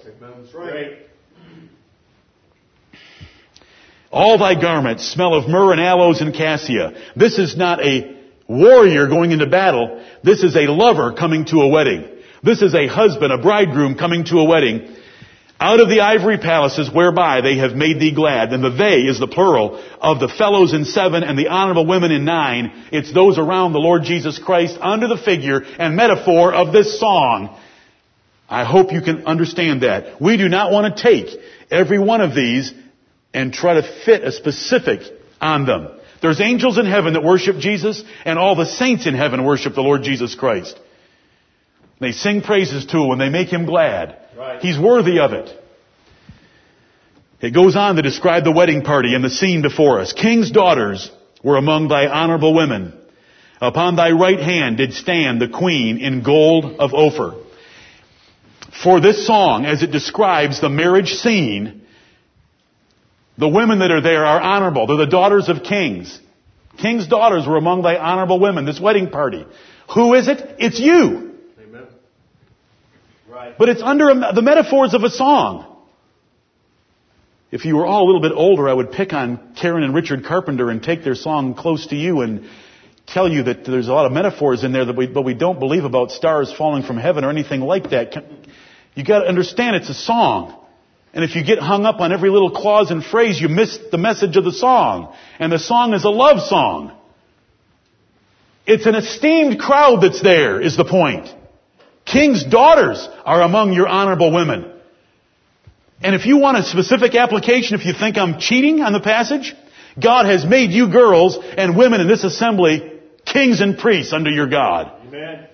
All 4.11 4.37
thy 4.37 4.59
garments 4.59 5.05
smell 5.11 5.33
of 5.33 5.49
myrrh 5.49 5.73
and 5.73 5.81
aloes 5.81 6.21
and 6.21 6.33
cassia. 6.33 6.93
This 7.17 7.37
is 7.37 7.57
not 7.57 7.85
a 7.85 8.15
warrior 8.47 9.07
going 9.07 9.31
into 9.31 9.47
battle. 9.47 10.01
This 10.23 10.43
is 10.43 10.55
a 10.55 10.71
lover 10.71 11.11
coming 11.11 11.43
to 11.47 11.57
a 11.57 11.67
wedding. 11.67 12.07
This 12.45 12.61
is 12.61 12.75
a 12.75 12.85
husband, 12.85 13.33
a 13.33 13.39
bridegroom 13.39 13.95
coming 13.95 14.23
to 14.25 14.37
a 14.37 14.45
wedding. 14.45 14.95
Out 15.59 15.79
of 15.79 15.89
the 15.89 16.01
ivory 16.01 16.37
palaces 16.37 16.91
whereby 16.93 17.41
they 17.41 17.57
have 17.57 17.73
made 17.73 17.99
thee 17.99 18.13
glad. 18.13 18.53
And 18.53 18.63
the 18.63 18.69
they 18.69 19.01
is 19.01 19.19
the 19.19 19.27
plural 19.27 19.83
of 19.99 20.19
the 20.19 20.27
fellows 20.27 20.71
in 20.71 20.85
seven 20.85 21.23
and 21.23 21.39
the 21.39 21.47
honorable 21.47 21.87
women 21.87 22.11
in 22.11 22.23
nine. 22.23 22.71
It's 22.91 23.11
those 23.11 23.39
around 23.39 23.73
the 23.73 23.79
Lord 23.79 24.03
Jesus 24.03 24.37
Christ 24.37 24.77
under 24.79 25.07
the 25.07 25.17
figure 25.17 25.61
and 25.79 25.95
metaphor 25.95 26.53
of 26.53 26.71
this 26.71 26.99
song. 26.99 27.57
I 28.47 28.63
hope 28.63 28.93
you 28.93 29.01
can 29.01 29.25
understand 29.25 29.81
that. 29.81 30.21
We 30.21 30.37
do 30.37 30.47
not 30.47 30.71
want 30.71 30.95
to 30.95 31.01
take 31.01 31.35
every 31.71 31.97
one 31.97 32.21
of 32.21 32.35
these 32.35 32.71
and 33.33 33.53
try 33.53 33.75
to 33.75 34.03
fit 34.05 34.23
a 34.23 34.31
specific 34.31 35.01
on 35.41 35.65
them. 35.65 35.87
There's 36.21 36.41
angels 36.41 36.77
in 36.77 36.85
heaven 36.85 37.13
that 37.13 37.23
worship 37.23 37.57
Jesus 37.57 38.03
and 38.23 38.37
all 38.37 38.55
the 38.55 38.67
saints 38.67 39.07
in 39.07 39.15
heaven 39.15 39.45
worship 39.45 39.73
the 39.73 39.81
Lord 39.81 40.03
Jesus 40.03 40.35
Christ. 40.35 40.79
They 41.99 42.11
sing 42.11 42.41
praises 42.41 42.85
to 42.87 42.97
him 42.97 43.11
and 43.11 43.21
they 43.21 43.29
make 43.29 43.49
him 43.49 43.65
glad. 43.65 44.17
Right. 44.37 44.61
He's 44.61 44.77
worthy 44.77 45.19
of 45.19 45.31
it. 45.33 45.61
It 47.41 47.53
goes 47.53 47.75
on 47.75 47.95
to 47.95 48.01
describe 48.01 48.43
the 48.43 48.51
wedding 48.51 48.81
party 48.81 49.13
and 49.13 49.23
the 49.23 49.29
scene 49.29 49.61
before 49.61 49.99
us. 49.99 50.13
King's 50.13 50.51
daughters 50.51 51.11
were 51.43 51.57
among 51.57 51.87
thy 51.87 52.07
honorable 52.07 52.53
women. 52.53 52.93
Upon 53.61 53.95
thy 53.95 54.11
right 54.11 54.39
hand 54.39 54.77
did 54.77 54.93
stand 54.93 55.39
the 55.39 55.47
queen 55.47 55.99
in 55.99 56.23
gold 56.23 56.65
of 56.79 56.93
Ophir. 56.93 57.35
For 58.83 58.99
this 58.99 59.25
song, 59.25 59.65
as 59.65 59.83
it 59.83 59.91
describes 59.91 60.59
the 60.59 60.69
marriage 60.69 61.13
scene, 61.13 61.83
the 63.37 63.47
women 63.47 63.79
that 63.79 63.91
are 63.91 64.01
there 64.01 64.25
are 64.25 64.41
honorable. 64.41 64.87
They're 64.87 64.97
the 64.97 65.05
daughters 65.05 65.49
of 65.49 65.63
kings. 65.63 66.19
King's 66.77 67.07
daughters 67.07 67.47
were 67.47 67.57
among 67.57 67.83
thy 67.83 67.95
honorable 67.95 68.39
women, 68.39 68.65
this 68.65 68.79
wedding 68.79 69.09
party. 69.09 69.45
Who 69.93 70.13
is 70.13 70.27
it? 70.27 70.55
It's 70.59 70.79
you. 70.79 71.34
But 73.57 73.69
it's 73.69 73.81
under 73.81 74.09
a, 74.09 74.33
the 74.33 74.41
metaphors 74.41 74.93
of 74.93 75.03
a 75.03 75.09
song. 75.09 75.71
If 77.51 77.65
you 77.65 77.75
were 77.75 77.85
all 77.85 78.03
a 78.03 78.07
little 78.07 78.21
bit 78.21 78.31
older, 78.33 78.67
I 78.67 78.73
would 78.73 78.91
pick 78.91 79.13
on 79.13 79.55
Karen 79.59 79.83
and 79.83 79.93
Richard 79.93 80.25
Carpenter 80.25 80.69
and 80.69 80.81
take 80.81 81.03
their 81.03 81.15
song 81.15 81.53
close 81.53 81.87
to 81.87 81.95
you 81.95 82.21
and 82.21 82.49
tell 83.07 83.31
you 83.31 83.43
that 83.43 83.65
there's 83.65 83.87
a 83.87 83.93
lot 83.93 84.05
of 84.05 84.11
metaphors 84.11 84.63
in 84.63 84.71
there 84.71 84.85
that 84.85 84.95
we, 84.95 85.07
but 85.07 85.23
we 85.23 85.33
don't 85.33 85.59
believe 85.59 85.83
about 85.83 86.11
stars 86.11 86.51
falling 86.51 86.83
from 86.83 86.97
heaven 86.97 87.23
or 87.23 87.29
anything 87.29 87.61
like 87.61 87.91
that. 87.91 88.15
You 88.95 89.03
gotta 89.03 89.27
understand 89.27 89.75
it's 89.75 89.89
a 89.89 89.93
song. 89.93 90.59
And 91.13 91.23
if 91.23 91.35
you 91.35 91.43
get 91.43 91.59
hung 91.59 91.85
up 91.85 92.01
on 92.01 92.11
every 92.11 92.29
little 92.29 92.51
clause 92.51 92.91
and 92.91 93.03
phrase, 93.03 93.39
you 93.39 93.47
miss 93.47 93.77
the 93.91 93.97
message 93.97 94.35
of 94.37 94.43
the 94.43 94.51
song. 94.51 95.15
And 95.39 95.51
the 95.51 95.59
song 95.59 95.93
is 95.93 96.03
a 96.03 96.09
love 96.09 96.41
song. 96.41 96.91
It's 98.65 98.85
an 98.85 98.95
esteemed 98.95 99.59
crowd 99.59 100.01
that's 100.01 100.21
there, 100.21 100.59
is 100.59 100.75
the 100.75 100.83
point. 100.83 101.33
King's 102.05 102.43
daughters 102.43 103.07
are 103.25 103.41
among 103.41 103.73
your 103.73 103.87
honorable 103.87 104.31
women. 104.31 104.71
And 106.01 106.15
if 106.15 106.25
you 106.25 106.37
want 106.37 106.57
a 106.57 106.63
specific 106.63 107.15
application, 107.15 107.79
if 107.79 107.85
you 107.85 107.93
think 107.93 108.17
I'm 108.17 108.39
cheating 108.39 108.81
on 108.81 108.93
the 108.93 108.99
passage, 108.99 109.55
God 110.01 110.25
has 110.25 110.45
made 110.45 110.71
you 110.71 110.91
girls 110.91 111.37
and 111.41 111.75
women 111.75 112.01
in 112.01 112.07
this 112.07 112.23
assembly 112.23 112.91
kings 113.25 113.61
and 113.61 113.77
priests 113.77 114.13
under 114.13 114.29
your 114.29 114.47
God. 114.47 114.91
Amen. 115.07 115.47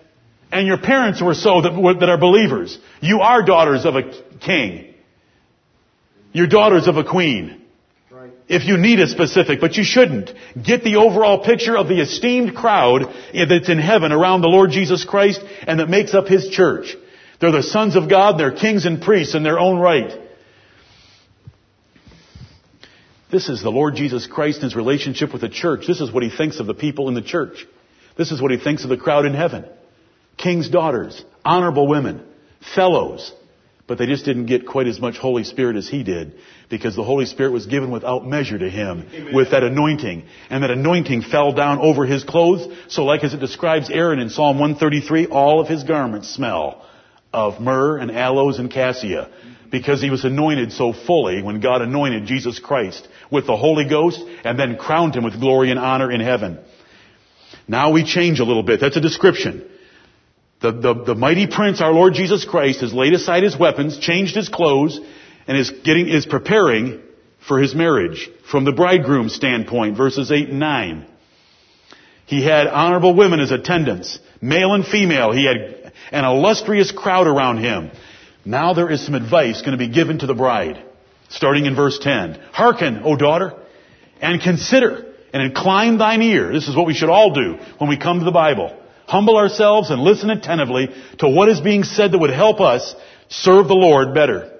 And 0.51 0.67
your 0.67 0.77
parents 0.77 1.21
were 1.21 1.35
so 1.35 1.61
that, 1.61 1.97
that 1.99 2.09
are 2.09 2.17
believers. 2.17 2.77
You 2.99 3.21
are 3.21 3.43
daughters 3.43 3.85
of 3.85 3.95
a 3.95 4.03
king. 4.41 4.93
You're 6.33 6.47
daughters 6.47 6.87
of 6.87 6.97
a 6.97 7.03
queen. 7.03 7.60
If 8.53 8.67
you 8.67 8.75
need 8.75 8.99
a 8.99 9.07
specific, 9.07 9.61
but 9.61 9.77
you 9.77 9.85
shouldn't. 9.85 10.29
Get 10.61 10.83
the 10.83 10.97
overall 10.97 11.41
picture 11.41 11.77
of 11.77 11.87
the 11.87 12.01
esteemed 12.01 12.53
crowd 12.53 13.03
that's 13.33 13.69
in 13.69 13.79
heaven 13.79 14.11
around 14.11 14.41
the 14.41 14.49
Lord 14.49 14.71
Jesus 14.71 15.05
Christ 15.05 15.39
and 15.65 15.79
that 15.79 15.87
makes 15.87 16.13
up 16.13 16.27
His 16.27 16.49
church. 16.49 16.97
They're 17.39 17.53
the 17.53 17.63
sons 17.63 17.95
of 17.95 18.09
God, 18.09 18.37
they're 18.37 18.51
kings 18.51 18.85
and 18.85 19.01
priests 19.01 19.35
in 19.35 19.43
their 19.43 19.57
own 19.57 19.79
right. 19.79 20.19
This 23.31 23.47
is 23.47 23.63
the 23.63 23.71
Lord 23.71 23.95
Jesus 23.95 24.27
Christ 24.27 24.57
and 24.57 24.65
His 24.65 24.75
relationship 24.75 25.31
with 25.31 25.43
the 25.43 25.47
church. 25.47 25.87
This 25.87 26.01
is 26.01 26.11
what 26.11 26.21
He 26.21 26.29
thinks 26.29 26.59
of 26.59 26.67
the 26.67 26.73
people 26.73 27.07
in 27.07 27.13
the 27.13 27.21
church. 27.21 27.65
This 28.17 28.33
is 28.33 28.41
what 28.41 28.51
He 28.51 28.57
thinks 28.57 28.83
of 28.83 28.89
the 28.89 28.97
crowd 28.97 29.25
in 29.25 29.33
heaven. 29.33 29.63
King's 30.35 30.69
daughters, 30.69 31.23
honorable 31.45 31.87
women, 31.87 32.25
fellows, 32.75 33.31
but 33.87 33.97
they 33.97 34.07
just 34.07 34.25
didn't 34.25 34.47
get 34.47 34.67
quite 34.67 34.87
as 34.87 34.99
much 34.99 35.17
Holy 35.17 35.45
Spirit 35.45 35.77
as 35.77 35.87
he 35.87 36.03
did 36.03 36.33
because 36.71 36.95
the 36.95 37.03
Holy 37.03 37.25
Spirit 37.27 37.51
was 37.51 37.67
given 37.67 37.91
without 37.91 38.25
measure 38.25 38.57
to 38.57 38.69
him 38.69 39.07
Amen. 39.13 39.35
with 39.35 39.51
that 39.51 39.61
anointing. 39.61 40.23
And 40.49 40.63
that 40.63 40.71
anointing 40.71 41.21
fell 41.21 41.51
down 41.51 41.77
over 41.77 42.05
his 42.05 42.23
clothes. 42.23 42.75
So 42.87 43.03
like 43.03 43.23
as 43.23 43.35
it 43.35 43.39
describes 43.39 43.89
Aaron 43.91 44.19
in 44.19 44.29
Psalm 44.29 44.57
133, 44.57 45.27
all 45.27 45.59
of 45.59 45.67
his 45.67 45.83
garments 45.83 46.29
smell 46.33 46.83
of 47.33 47.61
myrrh 47.61 47.97
and 47.97 48.09
aloes 48.09 48.57
and 48.57 48.71
cassia 48.71 49.29
because 49.69 50.01
he 50.01 50.09
was 50.09 50.25
anointed 50.25 50.71
so 50.71 50.93
fully 50.93 51.41
when 51.41 51.59
God 51.61 51.81
anointed 51.81 52.25
Jesus 52.25 52.59
Christ 52.59 53.07
with 53.29 53.47
the 53.47 53.55
Holy 53.55 53.87
Ghost 53.87 54.21
and 54.43 54.57
then 54.57 54.77
crowned 54.77 55.15
him 55.15 55.23
with 55.23 55.39
glory 55.39 55.71
and 55.71 55.79
honor 55.79 56.11
in 56.11 56.21
heaven. 56.21 56.59
Now 57.67 57.91
we 57.91 58.03
change 58.03 58.39
a 58.39 58.43
little 58.43 58.63
bit. 58.63 58.79
That's 58.79 58.97
a 58.97 59.01
description. 59.01 59.69
The, 60.61 60.71
the, 60.71 60.93
the 61.05 61.15
mighty 61.15 61.47
prince, 61.47 61.81
our 61.81 61.91
Lord 61.91 62.13
Jesus 62.13 62.45
Christ, 62.45 62.81
has 62.81 62.93
laid 62.93 63.13
aside 63.13 63.43
his 63.43 63.57
weapons, 63.57 63.97
changed 63.97 64.35
his 64.35 64.47
clothes, 64.47 64.99
and 65.51 65.59
is 65.59 65.69
getting, 65.83 66.07
is 66.07 66.25
preparing 66.25 67.01
for 67.45 67.59
his 67.59 67.75
marriage 67.75 68.29
from 68.49 68.63
the 68.63 68.71
bridegroom's 68.71 69.35
standpoint, 69.35 69.97
verses 69.97 70.31
8 70.31 70.47
and 70.47 70.59
9. 70.61 71.05
He 72.25 72.41
had 72.41 72.67
honorable 72.67 73.13
women 73.13 73.41
as 73.41 73.51
attendants, 73.51 74.17
male 74.39 74.73
and 74.73 74.85
female. 74.85 75.33
He 75.33 75.45
had 75.45 75.91
an 76.13 76.23
illustrious 76.23 76.93
crowd 76.93 77.27
around 77.27 77.57
him. 77.57 77.91
Now 78.45 78.73
there 78.73 78.89
is 78.89 79.05
some 79.05 79.13
advice 79.13 79.59
going 79.59 79.73
to 79.73 79.77
be 79.77 79.89
given 79.89 80.19
to 80.19 80.25
the 80.25 80.33
bride, 80.33 80.81
starting 81.27 81.65
in 81.65 81.75
verse 81.75 81.99
10. 81.99 82.35
Hearken, 82.53 83.01
O 83.03 83.17
daughter, 83.17 83.53
and 84.21 84.41
consider 84.41 85.13
and 85.33 85.43
incline 85.43 85.97
thine 85.97 86.21
ear. 86.21 86.53
This 86.53 86.69
is 86.69 86.77
what 86.77 86.87
we 86.87 86.93
should 86.93 87.09
all 87.09 87.33
do 87.33 87.57
when 87.77 87.89
we 87.89 87.97
come 87.97 88.19
to 88.19 88.25
the 88.25 88.31
Bible 88.31 88.77
humble 89.05 89.35
ourselves 89.35 89.89
and 89.89 90.01
listen 90.01 90.29
attentively 90.29 90.87
to 91.19 91.27
what 91.27 91.49
is 91.49 91.59
being 91.59 91.83
said 91.83 92.13
that 92.13 92.19
would 92.19 92.29
help 92.29 92.61
us 92.61 92.95
serve 93.27 93.67
the 93.67 93.73
Lord 93.73 94.13
better. 94.13 94.50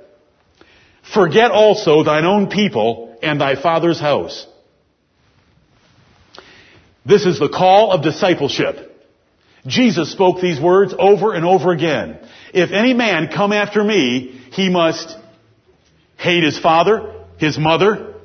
Forget 1.13 1.51
also 1.51 2.03
thine 2.03 2.25
own 2.25 2.47
people 2.47 3.17
and 3.21 3.39
thy 3.39 3.61
father's 3.61 3.99
house. 3.99 4.47
This 7.05 7.25
is 7.25 7.39
the 7.39 7.49
call 7.49 7.91
of 7.91 8.03
discipleship. 8.03 8.87
Jesus 9.67 10.11
spoke 10.11 10.41
these 10.41 10.59
words 10.59 10.93
over 10.97 11.33
and 11.33 11.45
over 11.45 11.71
again. 11.71 12.19
If 12.53 12.71
any 12.71 12.93
man 12.93 13.27
come 13.27 13.51
after 13.51 13.83
me, 13.83 14.41
he 14.51 14.69
must 14.69 15.15
hate 16.17 16.43
his 16.43 16.59
father, 16.59 17.13
his 17.37 17.57
mother. 17.57 18.15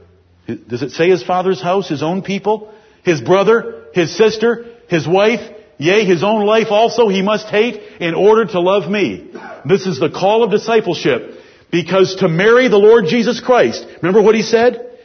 Does 0.47 0.83
it 0.83 0.93
say 0.93 1.11
his 1.11 1.23
father's 1.23 1.61
house, 1.61 1.89
his 1.89 2.03
own 2.03 2.23
people? 2.23 2.73
His 3.05 3.21
brother, 3.21 3.87
his 3.95 4.17
sister, 4.17 4.67
his 4.89 5.07
wife, 5.09 5.41
Yea, 5.79 6.05
his 6.05 6.23
own 6.23 6.47
life 6.47 6.69
also 6.71 7.09
he 7.09 7.21
must 7.21 7.49
hate 7.49 7.81
in 8.01 8.15
order 8.15 8.47
to 8.47 8.61
love 8.61 8.91
me. 8.91 9.31
This 9.67 9.87
is 9.87 10.01
the 10.01 10.09
call 10.09 10.43
of 10.43 10.51
discipleship 10.51 11.39
because 11.83 12.17
to 12.17 12.29
marry 12.29 12.69
the 12.69 12.79
Lord 12.79 13.05
Jesus 13.05 13.39
Christ, 13.39 13.87
remember 14.01 14.23
what 14.23 14.35
he 14.35 14.41
said? 14.41 14.99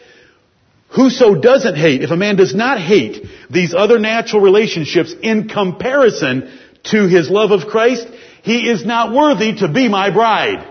Whoso 0.95 1.35
doesn't 1.35 1.75
hate, 1.75 2.01
if 2.01 2.11
a 2.11 2.15
man 2.15 2.37
does 2.37 2.55
not 2.55 2.79
hate 2.79 3.25
these 3.49 3.73
other 3.73 3.99
natural 3.99 4.41
relationships 4.41 5.13
in 5.21 5.49
comparison 5.49 6.49
to 6.83 7.07
his 7.07 7.29
love 7.29 7.51
of 7.51 7.67
Christ, 7.67 8.07
he 8.43 8.69
is 8.69 8.85
not 8.85 9.13
worthy 9.13 9.57
to 9.57 9.67
be 9.67 9.89
my 9.89 10.11
bride. 10.11 10.65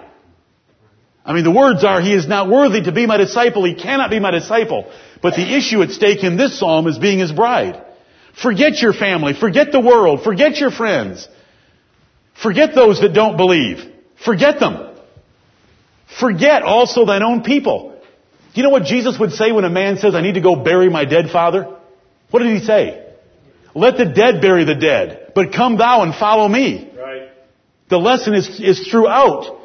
I 1.22 1.34
mean, 1.34 1.44
the 1.44 1.50
words 1.50 1.84
are, 1.84 2.00
he 2.00 2.14
is 2.14 2.26
not 2.26 2.48
worthy 2.48 2.82
to 2.84 2.92
be 2.92 3.06
my 3.06 3.18
disciple. 3.18 3.64
He 3.64 3.74
cannot 3.74 4.08
be 4.08 4.20
my 4.20 4.30
disciple. 4.30 4.90
But 5.20 5.34
the 5.34 5.54
issue 5.54 5.82
at 5.82 5.90
stake 5.90 6.24
in 6.24 6.38
this 6.38 6.58
psalm 6.58 6.86
is 6.86 6.98
being 6.98 7.18
his 7.18 7.30
bride. 7.30 7.84
Forget 8.42 8.80
your 8.80 8.94
family. 8.94 9.34
Forget 9.34 9.70
the 9.70 9.80
world. 9.80 10.22
Forget 10.24 10.56
your 10.56 10.70
friends. 10.70 11.28
Forget 12.42 12.74
those 12.74 13.02
that 13.02 13.12
don't 13.12 13.36
believe. 13.36 13.84
Forget 14.24 14.58
them. 14.60 14.89
Forget 16.18 16.62
also 16.62 17.06
thine 17.06 17.22
own 17.22 17.42
people. 17.42 18.00
Do 18.52 18.60
you 18.60 18.62
know 18.64 18.70
what 18.70 18.84
Jesus 18.84 19.18
would 19.18 19.32
say 19.32 19.52
when 19.52 19.64
a 19.64 19.70
man 19.70 19.98
says, 19.98 20.14
I 20.14 20.22
need 20.22 20.34
to 20.34 20.40
go 20.40 20.56
bury 20.56 20.90
my 20.90 21.04
dead 21.04 21.30
father? 21.30 21.76
What 22.30 22.42
did 22.42 22.58
he 22.58 22.64
say? 22.64 23.06
Let 23.74 23.96
the 23.96 24.06
dead 24.06 24.40
bury 24.40 24.64
the 24.64 24.74
dead, 24.74 25.32
but 25.34 25.52
come 25.52 25.78
thou 25.78 26.02
and 26.02 26.14
follow 26.14 26.48
me. 26.48 26.90
Right. 26.96 27.28
The 27.88 27.98
lesson 27.98 28.34
is, 28.34 28.60
is 28.60 28.88
throughout. 28.88 29.58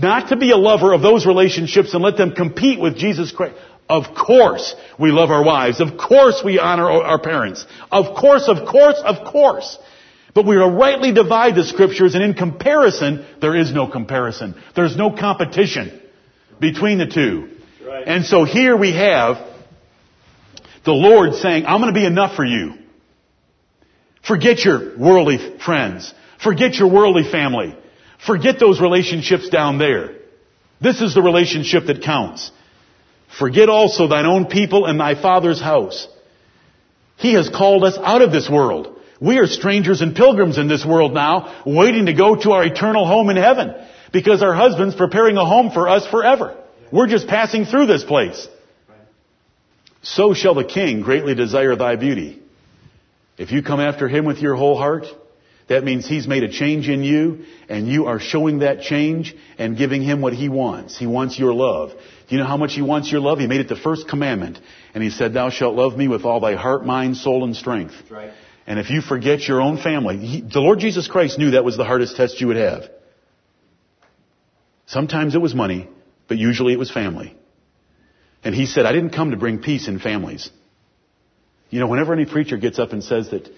Not 0.00 0.28
to 0.28 0.36
be 0.36 0.50
a 0.50 0.56
lover 0.56 0.94
of 0.94 1.02
those 1.02 1.26
relationships 1.26 1.92
and 1.92 2.02
let 2.02 2.16
them 2.16 2.32
compete 2.32 2.80
with 2.80 2.96
Jesus 2.96 3.30
Christ. 3.32 3.54
Of 3.88 4.14
course 4.14 4.74
we 4.98 5.10
love 5.10 5.30
our 5.30 5.44
wives. 5.44 5.80
Of 5.80 5.98
course 5.98 6.42
we 6.44 6.58
honor 6.58 6.90
our 6.90 7.18
parents. 7.18 7.66
Of 7.90 8.16
course, 8.16 8.48
of 8.48 8.66
course, 8.66 8.96
of 9.04 9.30
course. 9.30 9.78
But 10.34 10.46
we 10.46 10.56
are 10.56 10.70
rightly 10.70 11.12
divide 11.12 11.54
the 11.54 11.64
scriptures 11.64 12.14
and 12.14 12.22
in 12.22 12.34
comparison, 12.34 13.26
there 13.40 13.56
is 13.56 13.72
no 13.72 13.88
comparison. 13.88 14.54
There's 14.76 14.96
no 14.96 15.10
competition 15.10 16.00
between 16.60 16.98
the 16.98 17.06
two. 17.06 17.56
Right. 17.86 18.06
And 18.06 18.24
so 18.24 18.44
here 18.44 18.76
we 18.76 18.92
have 18.92 19.38
the 20.84 20.92
Lord 20.92 21.34
saying, 21.34 21.66
I'm 21.66 21.80
going 21.80 21.92
to 21.92 21.98
be 21.98 22.06
enough 22.06 22.36
for 22.36 22.44
you. 22.44 22.74
Forget 24.26 24.64
your 24.64 24.98
worldly 24.98 25.58
friends. 25.58 26.12
Forget 26.42 26.74
your 26.74 26.90
worldly 26.90 27.24
family. 27.30 27.76
Forget 28.24 28.58
those 28.60 28.80
relationships 28.80 29.48
down 29.48 29.78
there. 29.78 30.16
This 30.80 31.00
is 31.00 31.14
the 31.14 31.22
relationship 31.22 31.86
that 31.86 32.02
counts. 32.02 32.50
Forget 33.38 33.68
also 33.68 34.06
thine 34.06 34.26
own 34.26 34.46
people 34.46 34.86
and 34.86 34.98
thy 35.00 35.20
father's 35.20 35.60
house. 35.60 36.06
He 37.16 37.34
has 37.34 37.48
called 37.48 37.84
us 37.84 37.98
out 37.98 38.22
of 38.22 38.32
this 38.32 38.48
world. 38.48 38.97
We 39.20 39.38
are 39.38 39.46
strangers 39.46 40.00
and 40.00 40.14
pilgrims 40.14 40.58
in 40.58 40.68
this 40.68 40.84
world 40.84 41.12
now, 41.12 41.62
waiting 41.66 42.06
to 42.06 42.12
go 42.12 42.36
to 42.36 42.52
our 42.52 42.64
eternal 42.64 43.06
home 43.06 43.30
in 43.30 43.36
heaven, 43.36 43.74
because 44.12 44.42
our 44.42 44.54
husband's 44.54 44.94
preparing 44.94 45.36
a 45.36 45.44
home 45.44 45.70
for 45.70 45.88
us 45.88 46.06
forever. 46.06 46.56
We're 46.92 47.08
just 47.08 47.26
passing 47.26 47.64
through 47.64 47.86
this 47.86 48.04
place. 48.04 48.46
So 50.02 50.34
shall 50.34 50.54
the 50.54 50.64
king 50.64 51.02
greatly 51.02 51.34
desire 51.34 51.74
thy 51.74 51.96
beauty. 51.96 52.40
If 53.36 53.50
you 53.50 53.62
come 53.62 53.80
after 53.80 54.08
him 54.08 54.24
with 54.24 54.38
your 54.38 54.54
whole 54.54 54.76
heart, 54.76 55.06
that 55.68 55.84
means 55.84 56.06
he's 56.06 56.26
made 56.26 56.44
a 56.44 56.48
change 56.48 56.88
in 56.88 57.02
you, 57.02 57.44
and 57.68 57.86
you 57.86 58.06
are 58.06 58.18
showing 58.18 58.60
that 58.60 58.80
change 58.80 59.34
and 59.58 59.76
giving 59.76 60.02
him 60.02 60.22
what 60.22 60.32
he 60.32 60.48
wants. 60.48 60.96
He 60.96 61.06
wants 61.06 61.38
your 61.38 61.52
love. 61.52 61.90
Do 61.90 62.34
you 62.34 62.38
know 62.38 62.46
how 62.46 62.56
much 62.56 62.74
he 62.74 62.82
wants 62.82 63.12
your 63.12 63.20
love? 63.20 63.38
He 63.38 63.46
made 63.46 63.60
it 63.60 63.68
the 63.68 63.76
first 63.76 64.08
commandment. 64.08 64.58
And 64.94 65.02
he 65.02 65.10
said, 65.10 65.34
Thou 65.34 65.50
shalt 65.50 65.74
love 65.74 65.96
me 65.96 66.08
with 66.08 66.24
all 66.24 66.40
thy 66.40 66.54
heart, 66.54 66.86
mind, 66.86 67.18
soul, 67.18 67.44
and 67.44 67.54
strength. 67.54 67.94
Right. 68.10 68.32
And 68.68 68.78
if 68.78 68.90
you 68.90 69.00
forget 69.00 69.48
your 69.48 69.62
own 69.62 69.78
family, 69.78 70.18
he, 70.18 70.40
the 70.42 70.60
Lord 70.60 70.78
Jesus 70.78 71.08
Christ 71.08 71.38
knew 71.38 71.52
that 71.52 71.64
was 71.64 71.78
the 71.78 71.86
hardest 71.86 72.16
test 72.16 72.38
you 72.38 72.48
would 72.48 72.56
have. 72.56 72.82
Sometimes 74.84 75.34
it 75.34 75.40
was 75.40 75.54
money, 75.54 75.88
but 76.28 76.36
usually 76.36 76.74
it 76.74 76.78
was 76.78 76.90
family. 76.90 77.34
And 78.44 78.54
he 78.54 78.66
said, 78.66 78.84
I 78.84 78.92
didn't 78.92 79.10
come 79.10 79.30
to 79.30 79.38
bring 79.38 79.60
peace 79.60 79.88
in 79.88 79.98
families. 79.98 80.50
You 81.70 81.80
know, 81.80 81.86
whenever 81.86 82.12
any 82.12 82.26
preacher 82.26 82.58
gets 82.58 82.78
up 82.78 82.92
and 82.92 83.02
says 83.02 83.30
that 83.30 83.48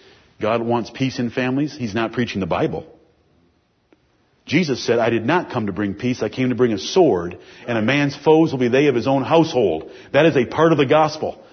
God 0.41 0.63
wants 0.63 0.91
peace 0.91 1.19
in 1.19 1.31
families, 1.31 1.77
he's 1.77 1.95
not 1.95 2.13
preaching 2.13 2.39
the 2.39 2.47
Bible. 2.47 2.87
Jesus 4.47 4.85
said, 4.87 5.01
I 5.01 5.11
did 5.11 5.27
not 5.27 5.51
come 5.51 5.67
to 5.67 5.73
bring 5.73 5.95
peace, 5.95 6.23
I 6.23 6.29
came 6.29 6.51
to 6.51 6.55
bring 6.55 6.73
a 6.73 6.79
sword, 6.79 7.37
and 7.67 7.77
a 7.77 7.83
man's 7.83 8.17
foes 8.17 8.53
will 8.53 8.61
be 8.61 8.69
they 8.69 8.87
of 8.87 8.95
his 8.95 9.09
own 9.09 9.25
household. 9.25 9.91
That 10.13 10.27
is 10.27 10.37
a 10.37 10.45
part 10.45 10.71
of 10.71 10.79
the 10.79 10.87
gospel. 10.87 11.45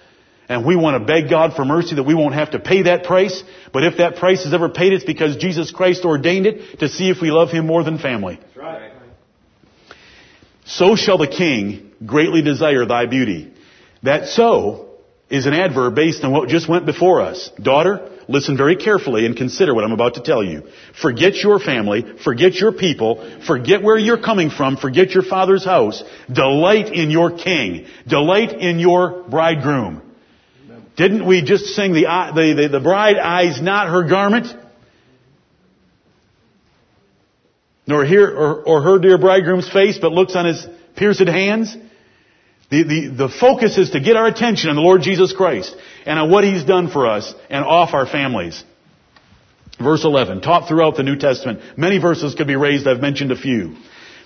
And 0.49 0.65
we 0.65 0.75
want 0.75 0.99
to 0.99 1.05
beg 1.05 1.29
God 1.29 1.55
for 1.55 1.65
mercy 1.65 1.95
that 1.95 2.03
we 2.03 2.13
won't 2.13 2.33
have 2.33 2.51
to 2.51 2.59
pay 2.59 2.83
that 2.83 3.03
price, 3.03 3.43
but 3.73 3.83
if 3.83 3.97
that 3.97 4.15
price 4.15 4.45
is 4.45 4.53
ever 4.53 4.69
paid, 4.69 4.93
it's 4.93 5.03
because 5.03 5.35
Jesus 5.35 5.71
Christ 5.71 6.05
ordained 6.05 6.45
it 6.45 6.79
to 6.79 6.87
see 6.87 7.09
if 7.09 7.21
we 7.21 7.31
love 7.31 7.49
him 7.49 7.67
more 7.67 7.83
than 7.83 7.97
family. 7.97 8.39
That's 8.41 8.57
right. 8.57 8.91
So 10.67 10.95
shall 10.95 11.17
the 11.17 11.27
king 11.27 11.91
greatly 12.05 12.41
desire 12.41 12.85
thy 12.85 13.05
beauty. 13.05 13.53
That 14.03 14.27
so 14.27 14.89
is 15.29 15.45
an 15.45 15.53
adverb 15.53 15.95
based 15.95 16.23
on 16.23 16.31
what 16.31 16.49
just 16.49 16.69
went 16.69 16.85
before 16.85 17.21
us. 17.21 17.49
Daughter, 17.61 18.09
listen 18.27 18.57
very 18.57 18.75
carefully 18.75 19.25
and 19.25 19.35
consider 19.35 19.73
what 19.73 19.83
I'm 19.83 19.91
about 19.91 20.15
to 20.15 20.21
tell 20.21 20.43
you. 20.43 20.63
Forget 21.01 21.35
your 21.35 21.59
family, 21.59 22.05
forget 22.23 22.55
your 22.55 22.71
people, 22.71 23.41
forget 23.45 23.81
where 23.81 23.97
you're 23.97 24.21
coming 24.21 24.49
from, 24.49 24.77
forget 24.77 25.11
your 25.11 25.23
father's 25.23 25.65
house. 25.65 26.03
Delight 26.31 26.93
in 26.93 27.11
your 27.11 27.37
king. 27.37 27.87
Delight 28.07 28.53
in 28.53 28.79
your 28.79 29.23
bridegroom. 29.23 30.01
Didn't 30.97 31.25
we 31.27 31.43
just 31.43 31.65
sing 31.67 31.93
the, 31.93 32.03
the, 32.35 32.61
the, 32.63 32.69
the 32.69 32.79
bride 32.79 33.17
eyes 33.17 33.61
not 33.61 33.87
her 33.87 34.09
garment? 34.09 34.47
Nor 37.85 38.03
hear, 38.03 38.27
or, 38.27 38.63
or 38.63 38.81
her 38.81 38.99
dear 38.99 39.17
bridegroom's 39.17 39.71
face, 39.71 39.99
but 39.99 40.11
looks 40.11 40.35
on 40.35 40.45
his 40.45 40.67
pierced 40.95 41.27
hands? 41.27 41.77
The, 42.69 42.83
the, 42.83 43.07
the 43.07 43.29
focus 43.29 43.77
is 43.77 43.91
to 43.91 44.01
get 44.01 44.17
our 44.17 44.25
attention 44.25 44.69
on 44.69 44.75
the 44.75 44.81
Lord 44.81 45.01
Jesus 45.01 45.31
Christ 45.31 45.73
and 46.05 46.19
on 46.19 46.29
what 46.29 46.43
He's 46.43 46.65
done 46.65 46.89
for 46.89 47.07
us 47.07 47.33
and 47.49 47.63
off 47.63 47.93
our 47.93 48.05
families. 48.05 48.61
Verse 49.79 50.03
11, 50.03 50.41
taught 50.41 50.67
throughout 50.67 50.97
the 50.97 51.03
New 51.03 51.15
Testament. 51.15 51.61
Many 51.77 51.99
verses 51.99 52.35
could 52.35 52.47
be 52.47 52.57
raised, 52.57 52.87
I've 52.87 52.99
mentioned 52.99 53.31
a 53.31 53.37
few. 53.37 53.77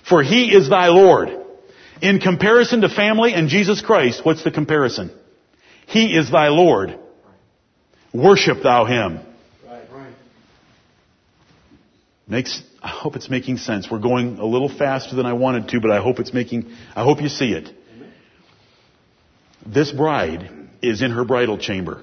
For 0.08 0.24
He 0.24 0.52
is 0.52 0.68
thy 0.68 0.88
Lord. 0.88 1.28
In 2.00 2.18
comparison 2.18 2.80
to 2.80 2.88
family 2.88 3.32
and 3.32 3.48
Jesus 3.48 3.80
Christ, 3.80 4.24
what's 4.24 4.42
the 4.42 4.50
comparison? 4.50 5.12
He 5.86 6.16
is 6.16 6.30
thy 6.30 6.48
Lord. 6.48 6.98
Worship 8.12 8.62
thou 8.62 8.84
Him. 8.84 9.20
Makes, 12.28 12.62
I 12.82 12.88
hope 12.88 13.16
it's 13.16 13.28
making 13.28 13.58
sense. 13.58 13.88
We're 13.90 13.98
going 13.98 14.38
a 14.38 14.46
little 14.46 14.68
faster 14.68 15.16
than 15.16 15.26
I 15.26 15.34
wanted 15.34 15.68
to, 15.68 15.80
but 15.80 15.90
I 15.90 16.00
hope 16.00 16.18
it's 16.18 16.32
making, 16.32 16.72
I 16.94 17.02
hope 17.02 17.20
you 17.20 17.28
see 17.28 17.52
it. 17.52 17.68
This 19.66 19.92
bride 19.92 20.50
is 20.80 21.02
in 21.02 21.10
her 21.10 21.24
bridal 21.24 21.58
chamber. 21.58 22.02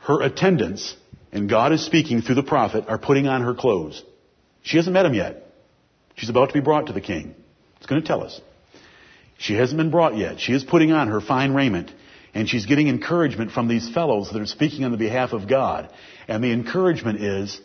Her 0.00 0.22
attendants, 0.22 0.94
and 1.32 1.48
God 1.48 1.72
is 1.72 1.84
speaking 1.84 2.20
through 2.20 2.36
the 2.36 2.42
prophet, 2.42 2.84
are 2.88 2.98
putting 2.98 3.26
on 3.26 3.42
her 3.42 3.54
clothes. 3.54 4.02
She 4.62 4.76
hasn't 4.76 4.94
met 4.94 5.06
him 5.06 5.14
yet. 5.14 5.44
She's 6.16 6.28
about 6.28 6.48
to 6.48 6.52
be 6.52 6.60
brought 6.60 6.86
to 6.86 6.92
the 6.92 7.00
king. 7.00 7.34
It's 7.78 7.86
going 7.86 8.00
to 8.00 8.06
tell 8.06 8.22
us. 8.22 8.40
She 9.38 9.54
hasn't 9.54 9.76
been 9.76 9.90
brought 9.90 10.16
yet. 10.16 10.40
She 10.40 10.52
is 10.52 10.64
putting 10.64 10.92
on 10.92 11.08
her 11.08 11.20
fine 11.20 11.52
raiment. 11.52 11.90
And 12.36 12.46
she's 12.46 12.66
getting 12.66 12.88
encouragement 12.88 13.50
from 13.52 13.66
these 13.66 13.88
fellows 13.88 14.28
that 14.30 14.42
are 14.42 14.46
speaking 14.46 14.84
on 14.84 14.90
the 14.90 14.98
behalf 14.98 15.32
of 15.32 15.48
God. 15.48 15.90
And 16.28 16.44
the 16.44 16.52
encouragement 16.52 17.22
is, 17.22 17.58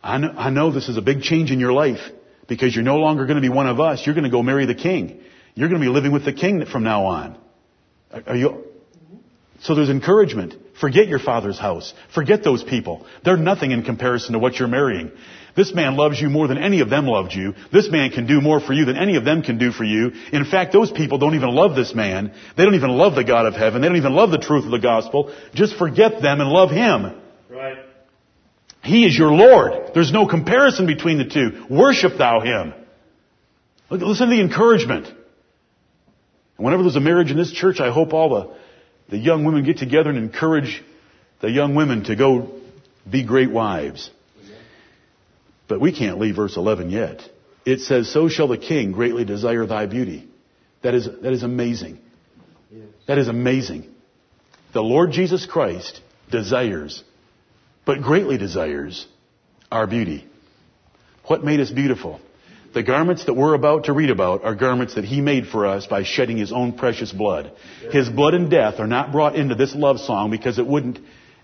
I 0.00 0.18
know, 0.18 0.28
I 0.28 0.50
know 0.50 0.70
this 0.70 0.88
is 0.88 0.96
a 0.96 1.02
big 1.02 1.22
change 1.22 1.50
in 1.50 1.58
your 1.58 1.72
life 1.72 1.98
because 2.46 2.72
you're 2.72 2.84
no 2.84 2.98
longer 2.98 3.26
going 3.26 3.34
to 3.34 3.42
be 3.42 3.48
one 3.48 3.66
of 3.66 3.80
us. 3.80 4.06
You're 4.06 4.14
going 4.14 4.22
to 4.22 4.30
go 4.30 4.44
marry 4.44 4.66
the 4.66 4.76
king. 4.76 5.24
You're 5.56 5.68
going 5.68 5.80
to 5.80 5.84
be 5.84 5.92
living 5.92 6.12
with 6.12 6.24
the 6.24 6.32
king 6.32 6.64
from 6.66 6.84
now 6.84 7.06
on. 7.06 7.36
Are 8.28 8.36
you? 8.36 8.62
So 9.62 9.74
there's 9.74 9.90
encouragement. 9.90 10.54
Forget 10.80 11.08
your 11.08 11.18
father's 11.18 11.58
house. 11.58 11.92
Forget 12.14 12.42
those 12.42 12.62
people. 12.62 13.06
They're 13.24 13.36
nothing 13.36 13.70
in 13.70 13.82
comparison 13.82 14.32
to 14.32 14.38
what 14.38 14.58
you're 14.58 14.68
marrying. 14.68 15.12
This 15.54 15.74
man 15.74 15.96
loves 15.96 16.20
you 16.20 16.30
more 16.30 16.48
than 16.48 16.56
any 16.56 16.80
of 16.80 16.88
them 16.88 17.06
loved 17.06 17.34
you. 17.34 17.54
This 17.72 17.90
man 17.90 18.10
can 18.10 18.26
do 18.26 18.40
more 18.40 18.58
for 18.58 18.72
you 18.72 18.86
than 18.86 18.96
any 18.96 19.16
of 19.16 19.24
them 19.24 19.42
can 19.42 19.58
do 19.58 19.70
for 19.70 19.84
you. 19.84 20.12
In 20.32 20.44
fact, 20.46 20.72
those 20.72 20.90
people 20.90 21.18
don't 21.18 21.34
even 21.34 21.50
love 21.50 21.76
this 21.76 21.94
man. 21.94 22.32
They 22.56 22.64
don't 22.64 22.74
even 22.74 22.90
love 22.90 23.14
the 23.14 23.24
God 23.24 23.46
of 23.46 23.54
heaven. 23.54 23.82
They 23.82 23.88
don't 23.88 23.98
even 23.98 24.14
love 24.14 24.30
the 24.30 24.38
truth 24.38 24.64
of 24.64 24.70
the 24.70 24.78
gospel. 24.78 25.34
Just 25.54 25.76
forget 25.76 26.22
them 26.22 26.40
and 26.40 26.48
love 26.48 26.70
him. 26.70 27.20
Right. 27.50 27.78
He 28.82 29.04
is 29.04 29.16
your 29.16 29.30
Lord. 29.30 29.90
There's 29.94 30.12
no 30.12 30.26
comparison 30.26 30.86
between 30.86 31.18
the 31.18 31.26
two. 31.26 31.66
Worship 31.68 32.16
thou 32.16 32.40
him. 32.40 32.72
Listen 33.90 34.30
to 34.30 34.34
the 34.34 34.40
encouragement. 34.40 35.12
Whenever 36.56 36.82
there's 36.82 36.96
a 36.96 37.00
marriage 37.00 37.30
in 37.30 37.36
this 37.36 37.52
church, 37.52 37.78
I 37.80 37.90
hope 37.90 38.14
all 38.14 38.28
the, 38.30 38.56
the 39.12 39.18
young 39.18 39.44
women 39.44 39.62
get 39.62 39.76
together 39.76 40.08
and 40.08 40.18
encourage 40.18 40.82
the 41.42 41.50
young 41.50 41.74
women 41.74 42.02
to 42.04 42.16
go 42.16 42.50
be 43.08 43.22
great 43.22 43.50
wives. 43.50 44.10
But 45.68 45.82
we 45.82 45.92
can't 45.92 46.18
leave 46.18 46.36
verse 46.36 46.56
11 46.56 46.88
yet. 46.88 47.20
It 47.66 47.80
says, 47.80 48.10
So 48.10 48.30
shall 48.30 48.48
the 48.48 48.56
king 48.56 48.92
greatly 48.92 49.26
desire 49.26 49.66
thy 49.66 49.84
beauty. 49.84 50.26
That 50.80 50.94
is, 50.94 51.04
that 51.04 51.30
is 51.34 51.42
amazing. 51.42 51.98
That 53.06 53.18
is 53.18 53.28
amazing. 53.28 53.92
The 54.72 54.82
Lord 54.82 55.12
Jesus 55.12 55.44
Christ 55.44 56.00
desires, 56.30 57.04
but 57.84 58.00
greatly 58.00 58.38
desires, 58.38 59.06
our 59.70 59.86
beauty. 59.86 60.26
What 61.26 61.44
made 61.44 61.60
us 61.60 61.70
beautiful? 61.70 62.18
The 62.74 62.82
garments 62.82 63.26
that 63.26 63.34
we're 63.34 63.54
about 63.54 63.84
to 63.84 63.92
read 63.92 64.10
about 64.10 64.44
are 64.44 64.54
garments 64.54 64.94
that 64.94 65.04
He 65.04 65.20
made 65.20 65.46
for 65.46 65.66
us 65.66 65.86
by 65.86 66.04
shedding 66.04 66.38
His 66.38 66.52
own 66.52 66.72
precious 66.72 67.12
blood. 67.12 67.52
His 67.90 68.08
blood 68.08 68.34
and 68.34 68.50
death 68.50 68.80
are 68.80 68.86
not 68.86 69.12
brought 69.12 69.36
into 69.36 69.54
this 69.54 69.74
love 69.74 70.00
song 70.00 70.30
because 70.30 70.58
it 70.58 70.66
wouldn't 70.66 70.98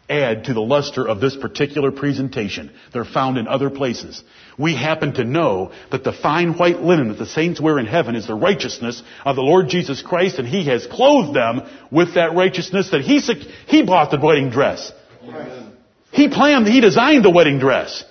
add 0.08 0.44
to 0.44 0.54
the 0.54 0.60
luster 0.60 1.06
of 1.06 1.20
this 1.20 1.36
particular 1.36 1.92
presentation. 1.92 2.70
They're 2.94 3.04
found 3.04 3.36
in 3.36 3.46
other 3.46 3.68
places. 3.68 4.22
We 4.56 4.74
happen 4.74 5.12
to 5.14 5.24
know 5.24 5.72
that 5.90 6.02
the 6.02 6.14
fine 6.14 6.54
white 6.54 6.80
linen 6.80 7.08
that 7.08 7.18
the 7.18 7.26
saints 7.26 7.60
wear 7.60 7.78
in 7.78 7.84
heaven 7.84 8.16
is 8.16 8.26
the 8.26 8.34
righteousness 8.34 9.02
of 9.26 9.36
the 9.36 9.42
Lord 9.42 9.68
Jesus 9.68 10.00
Christ 10.00 10.38
and 10.38 10.48
He 10.48 10.64
has 10.66 10.86
clothed 10.86 11.34
them 11.34 11.62
with 11.90 12.14
that 12.14 12.34
righteousness 12.34 12.90
that 12.90 13.02
He, 13.02 13.18
he 13.66 13.82
bought 13.82 14.10
the 14.10 14.18
wedding 14.18 14.48
dress. 14.48 14.92
He 16.10 16.28
planned, 16.28 16.66
He 16.66 16.80
designed 16.80 17.22
the 17.22 17.30
wedding 17.30 17.58
dress. 17.58 18.02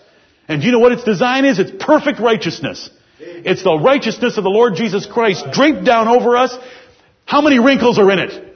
And 0.47 0.61
do 0.61 0.67
you 0.67 0.71
know 0.71 0.79
what 0.79 0.91
its 0.91 1.03
design 1.03 1.45
is? 1.45 1.57
It's 1.57 1.71
perfect 1.83 2.19
righteousness. 2.19 2.91
It's 3.45 3.63
the 3.63 3.77
righteousness 3.77 4.37
of 4.37 4.43
the 4.43 4.49
Lord 4.49 4.75
Jesus 4.75 5.05
Christ 5.05 5.45
draped 5.51 5.83
down 5.83 6.07
over 6.07 6.35
us. 6.35 6.55
How 7.25 7.41
many 7.41 7.59
wrinkles 7.59 7.99
are 7.99 8.09
in 8.11 8.19
it? 8.19 8.55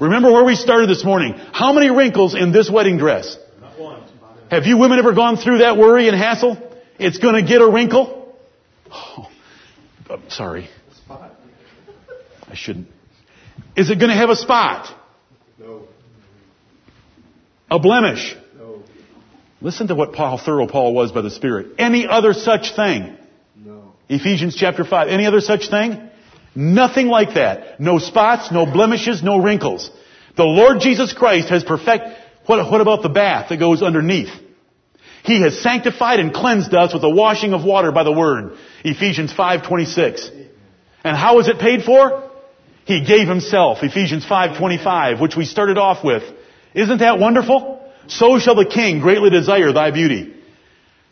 Remember 0.00 0.32
where 0.32 0.44
we 0.44 0.56
started 0.56 0.88
this 0.88 1.04
morning. 1.04 1.34
How 1.34 1.72
many 1.72 1.90
wrinkles 1.90 2.34
in 2.34 2.52
this 2.52 2.70
wedding 2.70 2.98
dress? 2.98 3.36
Have 4.50 4.66
you 4.66 4.76
women 4.78 4.98
ever 4.98 5.12
gone 5.14 5.36
through 5.36 5.58
that 5.58 5.76
worry 5.76 6.08
and 6.08 6.16
hassle? 6.16 6.58
It's 6.98 7.18
gonna 7.18 7.42
get 7.42 7.60
a 7.60 7.68
wrinkle? 7.68 8.36
Oh, 8.92 9.28
I'm 10.10 10.30
sorry. 10.30 10.68
I 11.08 12.54
shouldn't. 12.54 12.88
Is 13.76 13.90
it 13.90 13.98
gonna 13.98 14.16
have 14.16 14.30
a 14.30 14.36
spot? 14.36 14.94
No. 15.58 15.88
A 17.70 17.78
blemish? 17.78 18.36
No. 18.56 18.82
Listen 19.60 19.88
to 19.88 19.94
what 19.94 20.12
Paul, 20.12 20.38
thorough 20.38 20.68
Paul 20.68 20.94
was 20.94 21.10
by 21.10 21.22
the 21.22 21.30
Spirit. 21.30 21.76
Any 21.78 22.06
other 22.06 22.32
such 22.32 22.76
thing? 22.76 23.16
Ephesians 24.08 24.56
chapter 24.56 24.84
5. 24.84 25.08
Any 25.08 25.26
other 25.26 25.40
such 25.40 25.68
thing? 25.70 26.10
Nothing 26.54 27.08
like 27.08 27.34
that. 27.34 27.80
No 27.80 27.98
spots, 27.98 28.52
no 28.52 28.66
blemishes, 28.66 29.22
no 29.22 29.38
wrinkles. 29.42 29.90
The 30.36 30.44
Lord 30.44 30.80
Jesus 30.80 31.12
Christ 31.12 31.48
has 31.48 31.64
perfect, 31.64 32.04
what, 32.46 32.70
what 32.70 32.80
about 32.80 33.02
the 33.02 33.08
bath 33.08 33.48
that 33.48 33.58
goes 33.58 33.82
underneath? 33.82 34.30
He 35.24 35.40
has 35.40 35.58
sanctified 35.60 36.20
and 36.20 36.34
cleansed 36.34 36.74
us 36.74 36.92
with 36.92 37.00
the 37.00 37.10
washing 37.10 37.54
of 37.54 37.64
water 37.64 37.92
by 37.92 38.04
the 38.04 38.12
word. 38.12 38.58
Ephesians 38.84 39.32
5:26. 39.32 40.30
And 41.02 41.16
how 41.16 41.38
is 41.38 41.48
it 41.48 41.58
paid 41.58 41.82
for? 41.82 42.30
He 42.84 43.04
gave 43.04 43.26
himself. 43.26 43.82
Ephesians 43.82 44.26
5:25, 44.26 45.20
which 45.20 45.34
we 45.34 45.46
started 45.46 45.78
off 45.78 46.04
with. 46.04 46.22
Isn't 46.74 46.98
that 46.98 47.18
wonderful? 47.18 47.80
So 48.06 48.38
shall 48.38 48.54
the 48.54 48.66
king 48.66 49.00
greatly 49.00 49.30
desire 49.30 49.72
thy 49.72 49.90
beauty. 49.92 50.34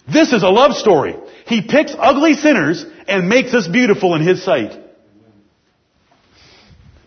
This 0.06 0.32
is 0.34 0.42
a 0.42 0.50
love 0.50 0.74
story. 0.74 1.16
He 1.46 1.62
picks 1.62 1.94
ugly 1.98 2.34
sinners 2.34 2.84
and 3.08 3.28
makes 3.28 3.54
us 3.54 3.66
beautiful 3.66 4.14
in 4.14 4.22
his 4.22 4.42
sight. 4.44 4.78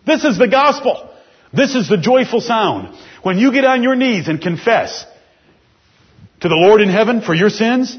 This 0.06 0.24
is 0.24 0.38
the 0.38 0.48
gospel. 0.48 1.10
This 1.52 1.74
is 1.74 1.88
the 1.88 1.96
joyful 1.96 2.40
sound. 2.40 2.96
When 3.22 3.38
you 3.38 3.52
get 3.52 3.64
on 3.64 3.82
your 3.82 3.96
knees 3.96 4.28
and 4.28 4.40
confess 4.40 5.04
to 6.40 6.48
the 6.48 6.54
Lord 6.54 6.80
in 6.80 6.88
heaven 6.88 7.22
for 7.22 7.34
your 7.34 7.50
sins, 7.50 7.96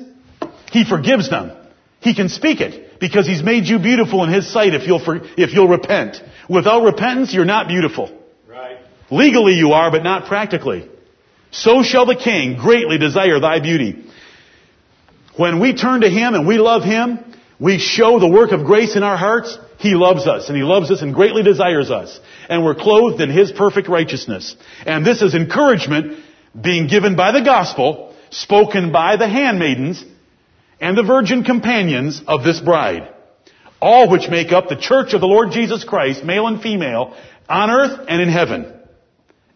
He 0.72 0.86
forgives 0.86 1.30
them. 1.30 1.52
He 2.00 2.16
can 2.16 2.30
speak 2.30 2.62
it 2.62 3.00
because 3.00 3.28
He's 3.28 3.44
made 3.44 3.66
you 3.66 3.80
beautiful 3.80 4.24
in 4.24 4.32
His 4.32 4.52
sight 4.52 4.74
if 4.74 4.88
you'll, 4.88 5.04
for, 5.04 5.20
if 5.38 5.54
you'll 5.54 5.68
repent. 5.68 6.22
Without 6.48 6.84
repentance, 6.84 7.34
you're 7.34 7.46
not 7.46 7.68
beautiful. 7.68 8.18
Right. 8.48 8.78
Legally 9.12 9.54
you 9.54 9.72
are, 9.74 9.92
but 9.92 10.04
not 10.04 10.28
practically. 10.28 10.90
So 11.52 11.84
shall 11.84 12.06
the 12.06 12.16
king 12.16 12.58
greatly 12.58 12.98
desire 12.98 13.40
thy 13.40 13.60
beauty. 13.60 14.06
When 15.38 15.60
we 15.60 15.74
turn 15.74 16.02
to 16.02 16.10
Him 16.10 16.34
and 16.34 16.48
we 16.48 16.58
love 16.58 16.84
Him, 16.84 17.20
we 17.60 17.80
show 17.80 18.20
the 18.20 18.28
work 18.28 18.52
of 18.52 18.66
grace 18.66 18.96
in 18.96 19.04
our 19.04 19.18
hearts. 19.18 19.58
He 19.80 19.94
loves 19.94 20.28
us, 20.28 20.48
and 20.48 20.58
He 20.58 20.64
loves 20.64 20.92
us 20.92 21.02
and 21.02 21.14
greatly 21.14 21.44
desires 21.44 21.92
us. 21.92 22.20
And 22.50 22.64
we're 22.66 22.76
clothed 22.76 23.22
in 23.22 23.30
His 23.30 23.52
perfect 23.52 23.88
righteousness. 23.88 24.56
And 24.86 25.06
this 25.06 25.22
is 25.22 25.36
encouragement 25.36 26.24
being 26.60 26.88
given 26.88 27.16
by 27.16 27.32
the 27.32 27.42
gospel, 27.42 28.16
spoken 28.32 28.92
by 28.92 29.18
the 29.18 29.28
handmaidens 29.28 30.04
and 30.80 30.98
the 30.98 31.04
virgin 31.04 31.44
companions 31.44 32.22
of 32.28 32.44
this 32.44 32.60
bride. 32.60 33.14
All 33.80 34.10
which 34.10 34.30
make 34.30 34.52
up 34.52 34.70
the 34.70 34.76
church 34.76 35.14
of 35.14 35.22
the 35.22 35.28
Lord 35.28 35.52
Jesus 35.52 35.84
Christ, 35.84 36.24
male 36.24 36.48
and 36.48 36.62
female, 36.62 37.16
on 37.48 37.70
earth 37.70 38.06
and 38.10 38.22
in 38.22 38.30
heaven. 38.30 38.74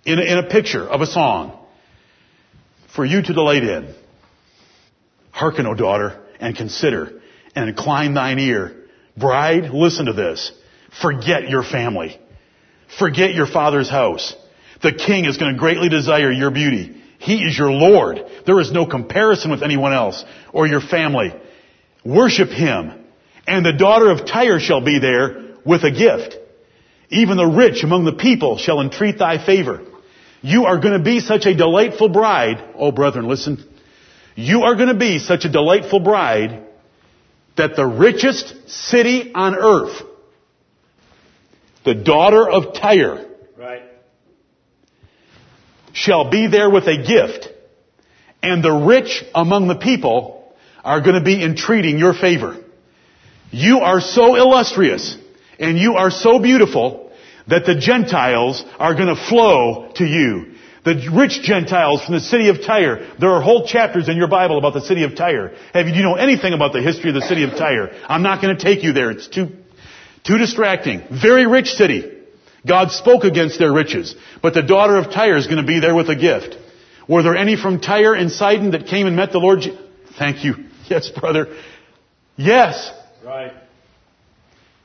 In 0.05 0.19
a, 0.19 0.21
in 0.21 0.37
a 0.37 0.49
picture 0.49 0.87
of 0.87 1.01
a 1.01 1.07
song. 1.07 1.57
For 2.95 3.05
you 3.05 3.21
to 3.21 3.33
delight 3.33 3.63
in. 3.63 3.95
Hearken, 5.31 5.65
O 5.65 5.73
daughter, 5.73 6.21
and 6.39 6.55
consider, 6.55 7.21
and 7.55 7.69
incline 7.69 8.13
thine 8.13 8.39
ear. 8.39 8.85
Bride, 9.17 9.69
listen 9.71 10.05
to 10.05 10.13
this. 10.13 10.51
Forget 11.01 11.49
your 11.49 11.63
family. 11.63 12.19
Forget 12.99 13.33
your 13.33 13.47
father's 13.47 13.89
house. 13.89 14.35
The 14.81 14.93
king 14.93 15.25
is 15.25 15.37
going 15.37 15.53
to 15.53 15.59
greatly 15.59 15.89
desire 15.89 16.31
your 16.31 16.51
beauty. 16.51 17.01
He 17.19 17.43
is 17.43 17.57
your 17.57 17.71
Lord. 17.71 18.19
There 18.45 18.59
is 18.59 18.71
no 18.71 18.85
comparison 18.85 19.51
with 19.51 19.63
anyone 19.63 19.93
else 19.93 20.23
or 20.51 20.67
your 20.67 20.81
family. 20.81 21.33
Worship 22.03 22.49
him. 22.49 22.93
And 23.47 23.65
the 23.65 23.73
daughter 23.73 24.09
of 24.09 24.25
Tyre 24.25 24.59
shall 24.59 24.81
be 24.83 24.99
there 24.99 25.55
with 25.63 25.83
a 25.83 25.91
gift. 25.91 26.35
Even 27.09 27.37
the 27.37 27.45
rich 27.45 27.83
among 27.83 28.05
the 28.05 28.13
people 28.13 28.57
shall 28.57 28.81
entreat 28.81 29.19
thy 29.19 29.43
favor. 29.45 29.81
You 30.41 30.65
are 30.65 30.79
going 30.79 30.97
to 30.97 31.03
be 31.03 31.19
such 31.19 31.45
a 31.45 31.53
delightful 31.53 32.09
bride. 32.09 32.73
Oh, 32.75 32.91
brethren, 32.91 33.27
listen. 33.27 33.63
You 34.35 34.63
are 34.63 34.75
going 34.75 34.87
to 34.89 34.93
be 34.93 35.19
such 35.19 35.45
a 35.45 35.49
delightful 35.49 35.99
bride 35.99 36.63
that 37.57 37.75
the 37.75 37.85
richest 37.85 38.69
city 38.69 39.31
on 39.33 39.55
earth, 39.55 40.01
the 41.83 41.95
daughter 41.95 42.49
of 42.49 42.73
Tyre, 42.73 43.25
Right. 43.57 43.83
shall 45.93 46.29
be 46.29 46.47
there 46.47 46.69
with 46.69 46.87
a 46.87 47.03
gift, 47.03 47.49
and 48.41 48.63
the 48.63 48.71
rich 48.71 49.23
among 49.35 49.67
the 49.67 49.75
people 49.75 50.55
are 50.83 51.01
going 51.01 51.15
to 51.15 51.23
be 51.23 51.43
entreating 51.43 51.99
your 51.99 52.13
favor. 52.13 52.57
You 53.51 53.79
are 53.79 53.99
so 53.99 54.35
illustrious, 54.35 55.17
and 55.59 55.77
you 55.77 55.95
are 55.95 56.09
so 56.09 56.39
beautiful, 56.39 57.11
that 57.47 57.65
the 57.65 57.75
Gentiles 57.75 58.63
are 58.79 58.95
going 58.95 59.13
to 59.13 59.21
flow 59.27 59.91
to 59.95 60.05
you. 60.05 60.50
The 60.83 61.09
rich 61.13 61.43
Gentiles 61.43 62.03
from 62.03 62.15
the 62.15 62.19
city 62.21 62.49
of 62.49 62.63
Tyre. 62.65 63.07
There 63.19 63.29
are 63.29 63.41
whole 63.41 63.67
chapters 63.67 64.09
in 64.09 64.17
your 64.17 64.27
Bible 64.27 64.57
about 64.57 64.73
the 64.73 64.81
city 64.81 65.03
of 65.03 65.15
Tyre. 65.15 65.53
Have 65.73 65.85
you, 65.85 65.91
do 65.93 65.97
you 65.99 66.03
know 66.03 66.15
anything 66.15 66.53
about 66.53 66.73
the 66.73 66.81
history 66.81 67.09
of 67.09 67.15
the 67.15 67.21
city 67.21 67.43
of 67.43 67.51
Tyre? 67.51 67.91
I'm 68.09 68.23
not 68.23 68.41
going 68.41 68.57
to 68.57 68.63
take 68.63 68.83
you 68.83 68.91
there. 68.91 69.11
It's 69.11 69.27
too, 69.27 69.49
too 70.23 70.37
distracting. 70.39 71.03
Very 71.11 71.45
rich 71.45 71.67
city. 71.67 72.17
God 72.65 72.91
spoke 72.91 73.23
against 73.25 73.59
their 73.59 73.71
riches. 73.71 74.15
But 74.41 74.55
the 74.55 74.63
daughter 74.63 74.97
of 74.97 75.11
Tyre 75.11 75.37
is 75.37 75.45
going 75.45 75.61
to 75.61 75.65
be 75.67 75.79
there 75.79 75.93
with 75.93 76.09
a 76.09 76.15
gift. 76.15 76.57
Were 77.07 77.21
there 77.21 77.35
any 77.35 77.55
from 77.57 77.79
Tyre 77.79 78.15
and 78.15 78.31
Sidon 78.31 78.71
that 78.71 78.87
came 78.87 79.05
and 79.05 79.15
met 79.15 79.31
the 79.31 79.39
Lord? 79.39 79.61
Je- 79.61 79.77
Thank 80.17 80.43
you. 80.43 80.55
Yes, 80.89 81.09
brother. 81.09 81.55
Yes. 82.35 82.91
Right. 83.23 83.53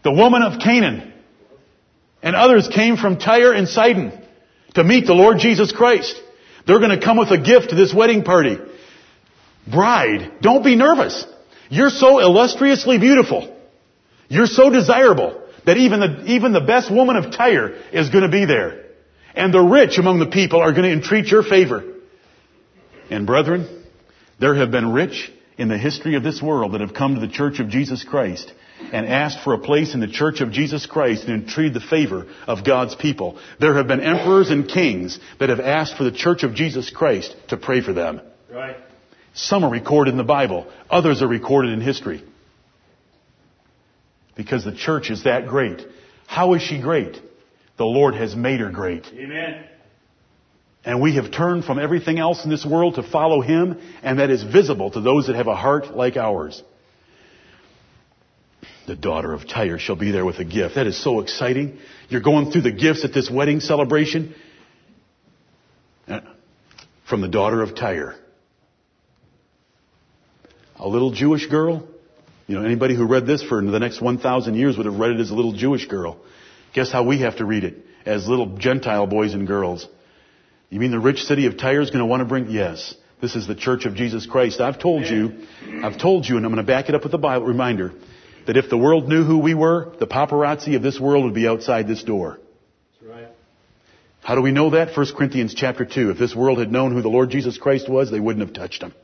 The 0.05 0.13
woman 0.13 0.43
of 0.43 0.61
Canaan 0.61 1.13
and 2.23 2.37
others 2.37 2.69
came 2.69 2.97
from 2.97 3.19
Tyre 3.19 3.53
and 3.53 3.67
Sidon 3.67 4.13
to 4.77 4.85
meet 4.85 5.07
the 5.07 5.15
Lord 5.15 5.39
Jesus 5.39 5.73
Christ. 5.73 6.21
They're 6.67 6.79
going 6.79 6.99
to 6.99 7.05
come 7.05 7.19
with 7.19 7.31
a 7.31 7.39
gift 7.39 7.71
to 7.71 7.77
this 7.77 7.93
wedding 7.93 8.23
party. 8.25 8.59
Bride, 9.71 10.41
don't 10.41 10.65
be 10.65 10.77
nervous. 10.77 11.25
You're 11.69 11.91
so 11.91 12.21
illustriously 12.21 12.99
beautiful. 12.99 13.55
You're 14.29 14.47
so 14.47 14.71
desirable 14.71 15.43
that 15.65 15.77
even 15.77 16.01
the, 16.01 16.25
even 16.27 16.53
the 16.53 16.61
best 16.61 16.91
woman 16.91 17.17
of 17.17 17.33
Tyre 17.33 17.75
is 17.93 18.09
going 18.11 18.25
to 18.25 18.31
be 18.31 18.45
there. 18.45 18.85
And 19.35 19.53
the 19.53 19.61
rich 19.61 19.99
among 19.99 20.19
the 20.19 20.27
people 20.27 20.61
are 20.61 20.73
going 20.73 20.85
to 20.85 20.93
entreat 20.93 21.27
your 21.27 21.43
favor. 21.43 21.83
And 23.11 23.27
brethren, 23.27 23.85
there 24.41 24.55
have 24.55 24.71
been 24.71 24.93
rich 24.93 25.31
in 25.59 25.69
the 25.69 25.79
history 25.79 26.17
of 26.17 26.23
this 26.23 26.43
world 26.43 26.73
that 26.73 26.81
have 26.81 26.95
come 26.95 27.15
to 27.15 27.21
the 27.21 27.33
church 27.33 27.61
of 27.61 27.69
Jesus 27.69 28.05
Christ 28.05 28.53
and 28.93 29.07
asked 29.07 29.43
for 29.43 29.55
a 29.55 29.59
place 29.59 29.95
in 29.95 30.01
the 30.01 30.07
church 30.09 30.41
of 30.41 30.53
Jesus 30.53 30.87
Christ 30.87 31.25
and 31.25 31.43
entreated 31.43 31.75
the 31.75 31.81
favor 31.81 32.27
of 32.47 32.65
God's 32.65 32.95
people. 32.95 33.39
There 33.59 33.75
have 33.75 33.89
been 33.89 34.01
emperors 34.01 34.51
and 34.51 34.69
kings 34.69 35.19
that 35.41 35.49
have 35.49 35.61
asked 35.61 35.97
for 35.97 36.05
the 36.05 36.13
church 36.13 36.43
of 36.43 36.55
Jesus 36.55 36.91
Christ 36.91 37.35
to 37.49 37.57
pray 37.57 37.81
for 37.81 37.93
them. 37.93 38.21
Right. 38.51 38.77
Some 39.35 39.65
are 39.65 39.71
recorded 39.71 40.13
in 40.13 40.19
the 40.19 40.25
Bible. 40.25 40.71
Others 40.89 41.23
are 41.23 41.29
recorded 41.29 41.73
in 41.73 41.81
history. 41.81 42.25
Because 44.35 44.65
the 44.65 44.75
church 44.75 45.11
is 45.11 45.25
that 45.25 45.47
great. 45.47 45.85
How 46.27 46.55
is 46.55 46.63
she 46.63 46.81
great? 46.81 47.21
The 47.77 47.85
Lord 47.85 48.15
has 48.15 48.35
made 48.35 48.61
her 48.61 48.71
great. 48.71 49.07
Amen. 49.07 49.65
And 50.85 51.01
we 51.01 51.17
have 51.17 51.33
turned 51.33 51.65
from 51.65 51.79
everything 51.79 52.19
else 52.19 52.45
in 52.45 52.51
this 52.51 52.65
world 52.65 52.95
to 52.95 53.03
follow 53.03 53.41
Him, 53.41 53.81
and 54.03 54.21
that 54.21 54.31
is 54.31 54.43
visible 54.43 54.91
to 54.93 55.01
those 55.01 55.27
that 55.27 55.35
have 55.35 55.49
a 55.49 55.57
heart 55.57 55.97
like 55.97 56.17
ours. 56.17 56.63
The 58.87 58.97
daughter 58.97 59.33
of 59.33 59.49
Tyre 59.49 59.79
shall 59.79 59.97
be 59.97 60.11
there 60.13 60.25
with 60.25 60.39
a 60.39 60.45
gift. 60.45 60.77
That 60.77 60.87
is 60.87 61.03
so 61.03 61.21
exciting. 61.21 61.79
You're 62.09 62.21
going 62.21 62.53
through 62.53 62.63
the 62.63 62.73
gifts 62.73 63.05
at 63.05 63.13
this 63.13 63.29
wedding 63.31 63.61
celebration 63.61 64.35
uh, 66.07 66.21
from 67.09 67.21
the 67.21 67.29
daughter 67.29 67.63
of 67.63 67.75
Tyre. 67.75 68.15
A 70.77 70.87
little 70.87 71.11
Jewish 71.11 71.47
girl 71.47 71.89
You 72.47 72.57
know, 72.57 72.65
anybody 72.65 72.95
who 72.95 73.07
read 73.07 73.27
this 73.27 73.43
for 73.43 73.61
the 73.61 73.79
next 73.81 74.01
1,000 74.01 74.55
years 74.55 74.77
would 74.77 74.87
have 74.87 74.99
read 74.99 75.11
it 75.11 75.21
as 75.21 75.31
a 75.31 75.35
little 75.35 75.53
Jewish 75.53 75.87
girl. 75.87 76.19
Guess 76.75 76.93
how 76.93 77.03
we 77.03 77.21
have 77.21 77.39
to 77.39 77.45
read 77.45 77.65
it? 77.65 77.75
As 78.05 78.29
little 78.29 78.57
Gentile 78.57 79.07
boys 79.07 79.35
and 79.35 79.47
girls. 79.47 79.87
You 80.71 80.79
mean 80.79 80.93
the 80.93 81.01
rich 81.01 81.25
city 81.25 81.47
of 81.47 81.59
Tyre 81.59 81.81
is 81.81 81.91
going 81.91 82.01
to 82.01 82.07
want 82.07 82.21
to 82.21 82.25
bring? 82.25 82.51
Yes. 82.51 82.95
This 83.21 83.35
is 83.35 83.49
the 83.49 83.55
church 83.57 83.85
of 83.85 83.95
Jesus 83.95 84.27
Christ. 84.27 84.61
I've 84.61 84.79
told 84.79 85.07
you, 85.07 85.47
I've 85.83 85.99
told 85.99 86.27
you, 86.27 86.37
and 86.37 86.47
I'm 86.47 86.53
going 86.53 86.65
to 86.65 86.71
back 86.71 86.89
it 86.89 86.95
up 86.95 87.03
with 87.03 87.15
a 87.15 87.19
Bible 87.19 87.47
reminder, 87.47 87.93
that 88.47 88.57
if 88.57 88.71
the 88.71 88.77
world 88.77 89.09
knew 89.09 89.25
who 89.25 89.39
we 89.39 89.55
were, 89.55 89.93
the 89.99 90.07
paparazzi 90.07 90.77
of 90.77 90.83
this 90.83 90.99
world 91.01 91.25
would 91.25 91.35
be 91.35 91.49
outside 91.49 91.89
this 91.89 92.03
door. 92.03 92.39
That's 93.01 93.13
right. 93.13 93.29
How 94.23 94.35
do 94.35 94.43
we 94.43 94.53
know 94.53 94.71
that? 94.71 94.97
1 94.97 95.07
Corinthians 95.17 95.55
chapter 95.55 95.85
2. 95.85 96.11
If 96.11 96.19
this 96.19 96.35
world 96.35 96.59
had 96.59 96.71
known 96.71 96.93
who 96.93 97.03
the 97.03 97.09
Lord 97.09 97.31
Jesus 97.31 97.59
Christ 97.59 97.89
was, 97.89 98.11
they 98.11 98.21
wouldn't 98.21 98.47
have 98.47 98.55
touched 98.55 98.83
him. 98.83 98.95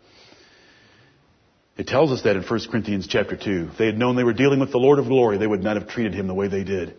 It 1.76 1.86
tells 1.86 2.12
us 2.12 2.22
that 2.22 2.36
in 2.36 2.42
1 2.42 2.60
Corinthians 2.70 3.06
chapter 3.06 3.36
2. 3.36 3.70
If 3.72 3.78
they 3.78 3.86
had 3.86 3.98
known 3.98 4.14
they 4.16 4.24
were 4.24 4.32
dealing 4.32 4.60
with 4.60 4.72
the 4.72 4.78
Lord 4.78 4.98
of 4.98 5.06
glory, 5.06 5.38
they 5.38 5.46
would 5.46 5.62
not 5.62 5.76
have 5.76 5.88
treated 5.88 6.14
him 6.14 6.26
the 6.26 6.34
way 6.34 6.48
they 6.48 6.64
did. 6.64 6.94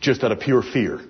Just 0.00 0.22
out 0.22 0.32
of 0.32 0.40
pure 0.40 0.62
fear. 0.62 1.00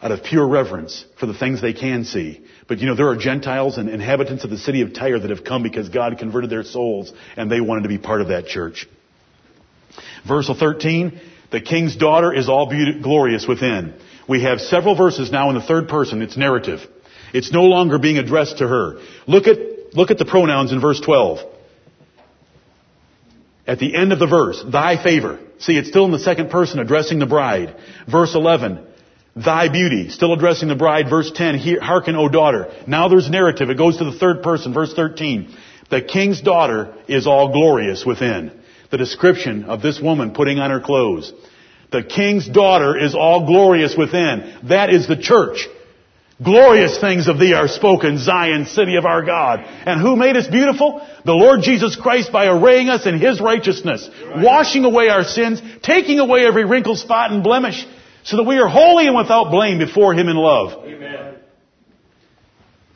Out 0.00 0.12
of 0.12 0.22
pure 0.22 0.46
reverence 0.46 1.04
for 1.18 1.26
the 1.26 1.34
things 1.34 1.60
they 1.60 1.72
can 1.72 2.04
see. 2.04 2.44
But 2.68 2.78
you 2.78 2.86
know, 2.86 2.94
there 2.94 3.08
are 3.08 3.16
Gentiles 3.16 3.78
and 3.78 3.88
inhabitants 3.88 4.44
of 4.44 4.50
the 4.50 4.58
city 4.58 4.82
of 4.82 4.94
Tyre 4.94 5.18
that 5.18 5.30
have 5.30 5.44
come 5.44 5.62
because 5.62 5.88
God 5.88 6.18
converted 6.18 6.50
their 6.50 6.62
souls 6.62 7.12
and 7.36 7.50
they 7.50 7.60
wanted 7.60 7.82
to 7.82 7.88
be 7.88 7.98
part 7.98 8.20
of 8.20 8.28
that 8.28 8.46
church. 8.46 8.88
Verse 10.26 10.48
13, 10.48 11.20
the 11.50 11.60
king's 11.60 11.96
daughter 11.96 12.32
is 12.32 12.48
all 12.48 12.72
glorious 13.02 13.46
within. 13.46 13.94
We 14.28 14.42
have 14.42 14.60
several 14.60 14.94
verses 14.94 15.32
now 15.32 15.48
in 15.48 15.56
the 15.56 15.62
third 15.62 15.88
person. 15.88 16.22
It's 16.22 16.36
narrative. 16.36 16.80
It's 17.32 17.52
no 17.52 17.64
longer 17.64 17.98
being 17.98 18.18
addressed 18.18 18.58
to 18.58 18.68
her. 18.68 19.00
Look 19.26 19.46
at, 19.46 19.94
look 19.94 20.10
at 20.10 20.18
the 20.18 20.24
pronouns 20.24 20.70
in 20.72 20.80
verse 20.80 21.00
12. 21.00 21.38
At 23.66 23.78
the 23.78 23.94
end 23.94 24.12
of 24.12 24.18
the 24.18 24.26
verse, 24.26 24.62
thy 24.70 25.02
favor. 25.02 25.40
See, 25.58 25.76
it's 25.76 25.88
still 25.88 26.04
in 26.04 26.10
the 26.10 26.18
second 26.18 26.50
person 26.50 26.78
addressing 26.78 27.18
the 27.18 27.26
bride. 27.26 27.76
Verse 28.10 28.34
11, 28.34 28.86
thy 29.44 29.68
beauty, 29.68 30.10
still 30.10 30.32
addressing 30.32 30.68
the 30.68 30.76
bride. 30.76 31.08
Verse 31.10 31.30
10, 31.34 31.58
hearken, 31.80 32.16
O 32.16 32.28
daughter. 32.28 32.72
Now 32.86 33.08
there's 33.08 33.30
narrative. 33.30 33.70
It 33.70 33.78
goes 33.78 33.98
to 33.98 34.04
the 34.04 34.18
third 34.18 34.42
person. 34.42 34.72
Verse 34.72 34.92
13, 34.94 35.54
the 35.90 36.02
king's 36.02 36.40
daughter 36.40 36.94
is 37.08 37.26
all 37.26 37.52
glorious 37.52 38.04
within. 38.04 38.52
The 38.90 38.98
description 38.98 39.64
of 39.64 39.82
this 39.82 40.00
woman 40.00 40.32
putting 40.32 40.58
on 40.58 40.70
her 40.70 40.80
clothes. 40.80 41.32
The 41.90 42.02
king's 42.02 42.46
daughter 42.46 42.98
is 42.98 43.14
all 43.14 43.46
glorious 43.46 43.96
within. 43.96 44.58
That 44.64 44.90
is 44.90 45.08
the 45.08 45.16
church. 45.16 45.66
Glorious 46.42 47.00
things 47.00 47.26
of 47.26 47.40
thee 47.40 47.52
are 47.52 47.66
spoken, 47.66 48.18
Zion, 48.18 48.66
city 48.66 48.94
of 48.94 49.04
our 49.04 49.24
God. 49.24 49.60
And 49.60 50.00
who 50.00 50.14
made 50.14 50.36
us 50.36 50.46
beautiful? 50.46 51.04
The 51.24 51.32
Lord 51.32 51.62
Jesus 51.62 51.96
Christ 51.96 52.30
by 52.30 52.46
arraying 52.46 52.88
us 52.88 53.06
in 53.06 53.18
His 53.18 53.40
righteousness, 53.40 54.08
washing 54.36 54.84
away 54.84 55.08
our 55.08 55.24
sins, 55.24 55.60
taking 55.82 56.20
away 56.20 56.46
every 56.46 56.64
wrinkle, 56.64 56.94
spot, 56.94 57.32
and 57.32 57.42
blemish, 57.42 57.84
so 58.28 58.36
that 58.36 58.42
we 58.42 58.58
are 58.58 58.68
holy 58.68 59.06
and 59.06 59.16
without 59.16 59.50
blame 59.50 59.78
before 59.78 60.12
Him 60.12 60.28
in 60.28 60.36
love. 60.36 60.84
Amen. 60.84 61.36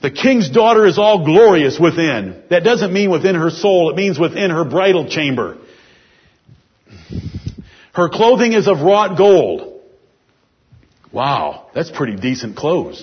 The 0.02 0.10
king's 0.10 0.50
daughter 0.50 0.84
is 0.84 0.98
all 0.98 1.24
glorious 1.24 1.78
within. 1.80 2.42
That 2.50 2.64
doesn't 2.64 2.92
mean 2.92 3.10
within 3.10 3.34
her 3.34 3.48
soul, 3.48 3.88
it 3.88 3.96
means 3.96 4.18
within 4.18 4.50
her 4.50 4.64
bridal 4.66 5.08
chamber. 5.08 5.56
Her 7.94 8.10
clothing 8.10 8.52
is 8.52 8.68
of 8.68 8.82
wrought 8.82 9.16
gold. 9.16 9.80
Wow, 11.10 11.70
that's 11.74 11.90
pretty 11.90 12.16
decent 12.16 12.54
clothes 12.54 13.02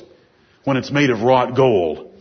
when 0.65 0.77
it's 0.77 0.91
made 0.91 1.09
of 1.09 1.21
wrought 1.23 1.55
gold. 1.55 2.11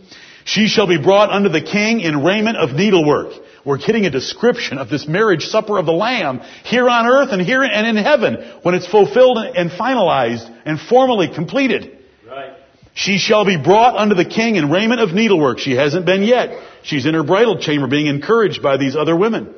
She 0.45 0.69
shall 0.69 0.87
be 0.87 0.97
brought 0.97 1.29
unto 1.29 1.51
the 1.51 1.61
king 1.61 2.01
in 2.01 2.25
raiment 2.25 2.57
of 2.57 2.71
needlework. 2.71 3.35
We're 3.65 3.79
getting 3.79 4.07
a 4.07 4.11
description 4.11 4.79
of 4.79 4.89
this 4.89 5.07
marriage 5.07 5.45
supper 5.45 5.79
of 5.79 5.87
the 5.87 5.93
Lamb 5.93 6.41
here 6.65 6.89
on 6.89 7.07
earth 7.07 7.31
and 7.33 7.43
here 7.43 7.63
and 7.63 7.87
in 7.87 8.03
heaven 8.03 8.37
when 8.63 8.75
it's 8.75 8.87
fulfilled 8.87 9.39
and 9.39 9.71
finalized 9.71 10.49
and 10.65 10.81
formally 10.81 11.29
completed. 11.35 11.99
Right. 12.27 12.53
She 12.95 13.19
shall 13.19 13.45
be 13.45 13.57
brought 13.57 13.97
unto 13.97 14.15
the 14.15 14.25
king 14.25 14.57
in 14.57 14.71
raiment 14.71 15.01
of 15.01 15.11
needlework. 15.11 15.59
She 15.59 15.73
hasn't 15.73 16.07
been 16.07 16.23
yet. 16.23 16.59
She's 16.83 17.07
in 17.07 17.15
her 17.15 17.25
bridal 17.25 17.59
chamber 17.59 17.87
being 17.87 18.07
encouraged 18.07 18.63
by 18.63 18.77
these 18.77 18.97
other 18.97 19.17
women. 19.17 19.55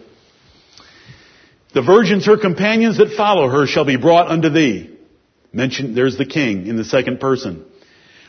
The 1.73 1.83
virgins, 1.83 2.27
her 2.27 2.37
companions 2.37 2.99
that 2.99 3.15
follow 3.17 3.49
her, 3.49 3.67
shall 3.67 3.85
be 3.85 3.97
brought 3.97 4.29
unto 4.29 4.49
thee. 4.49 4.99
Mention, 5.53 5.95
there's 5.95 6.17
the 6.17 6.27
king 6.27 6.67
in 6.67 6.77
the 6.77 6.85
second 6.85 7.21
person. 7.21 7.65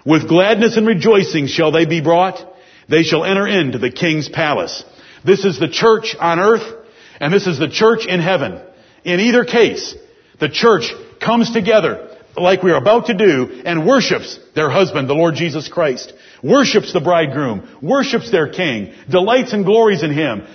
With 0.06 0.28
gladness 0.28 0.78
and 0.78 0.88
rejoicing 0.88 1.48
shall 1.48 1.72
they 1.72 1.86
be 1.86 2.02
brought. 2.02 2.40
They 2.88 3.04
shall 3.04 3.24
enter 3.24 3.48
into 3.48 3.78
the 3.78 3.92
king's 3.92 4.30
palace. 4.30 4.84
This 5.26 5.46
is 5.46 5.60
the 5.60 5.70
church 5.70 6.16
on 6.20 6.40
earth, 6.40 6.86
and 7.20 7.34
this 7.34 7.48
is 7.48 7.60
the 7.60 7.70
church 7.70 8.06
in 8.06 8.20
heaven. 8.20 8.62
In 9.04 9.20
either 9.20 9.46
case, 9.46 9.96
the 10.40 10.50
church 10.50 10.92
comes 11.20 11.52
together 11.52 12.18
like 12.36 12.64
we 12.64 12.72
are 12.72 12.78
about 12.78 13.08
to 13.08 13.14
do 13.14 13.62
and 13.66 13.86
worships 13.86 14.40
their 14.56 14.70
husband, 14.70 15.10
the 15.10 15.14
Lord 15.14 15.36
Jesus 15.36 15.68
Christ. 15.68 16.14
Worships 16.44 16.94
the 16.94 17.02
bridegroom. 17.02 17.78
Worships 17.82 18.32
their 18.32 18.50
king. 18.50 18.94
Delights 19.10 19.54
and 19.54 19.66
glories 19.66 20.02
in 20.02 20.12
him. 20.12 20.48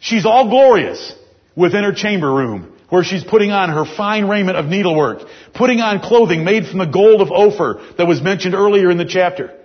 She's 0.00 0.26
all 0.26 0.48
glorious 0.48 1.14
within 1.54 1.84
her 1.84 1.92
chamber 1.92 2.32
room 2.32 2.72
where 2.92 3.04
she's 3.04 3.24
putting 3.24 3.50
on 3.50 3.70
her 3.70 3.86
fine 3.86 4.28
raiment 4.28 4.58
of 4.58 4.66
needlework, 4.66 5.26
putting 5.54 5.80
on 5.80 6.00
clothing 6.00 6.44
made 6.44 6.66
from 6.66 6.78
the 6.78 6.84
gold 6.84 7.22
of 7.22 7.32
Ophir 7.32 7.80
that 7.96 8.06
was 8.06 8.20
mentioned 8.20 8.54
earlier 8.54 8.90
in 8.90 8.98
the 8.98 9.06
chapter. 9.06 9.58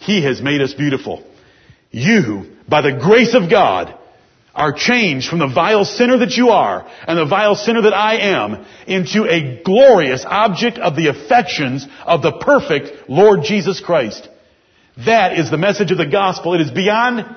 He 0.00 0.24
has 0.24 0.42
made 0.42 0.60
us 0.60 0.74
beautiful. 0.74 1.24
You, 1.90 2.56
by 2.68 2.82
the 2.82 2.98
grace 3.00 3.34
of 3.34 3.50
God, 3.50 3.96
are 4.54 4.72
changed 4.72 5.28
from 5.28 5.38
the 5.38 5.46
vile 5.46 5.84
sinner 5.84 6.18
that 6.18 6.36
you 6.36 6.50
are 6.50 6.86
and 7.06 7.18
the 7.18 7.24
vile 7.24 7.54
sinner 7.54 7.82
that 7.82 7.94
I 7.94 8.16
am 8.16 8.66
into 8.86 9.24
a 9.24 9.62
glorious 9.62 10.24
object 10.26 10.78
of 10.78 10.96
the 10.96 11.08
affections 11.08 11.86
of 12.04 12.22
the 12.22 12.32
perfect 12.32 13.08
Lord 13.08 13.42
Jesus 13.44 13.80
Christ. 13.80 14.28
That 15.06 15.38
is 15.38 15.50
the 15.50 15.58
message 15.58 15.92
of 15.92 15.98
the 15.98 16.06
gospel. 16.06 16.54
It 16.54 16.60
is 16.60 16.70
beyond 16.70 17.36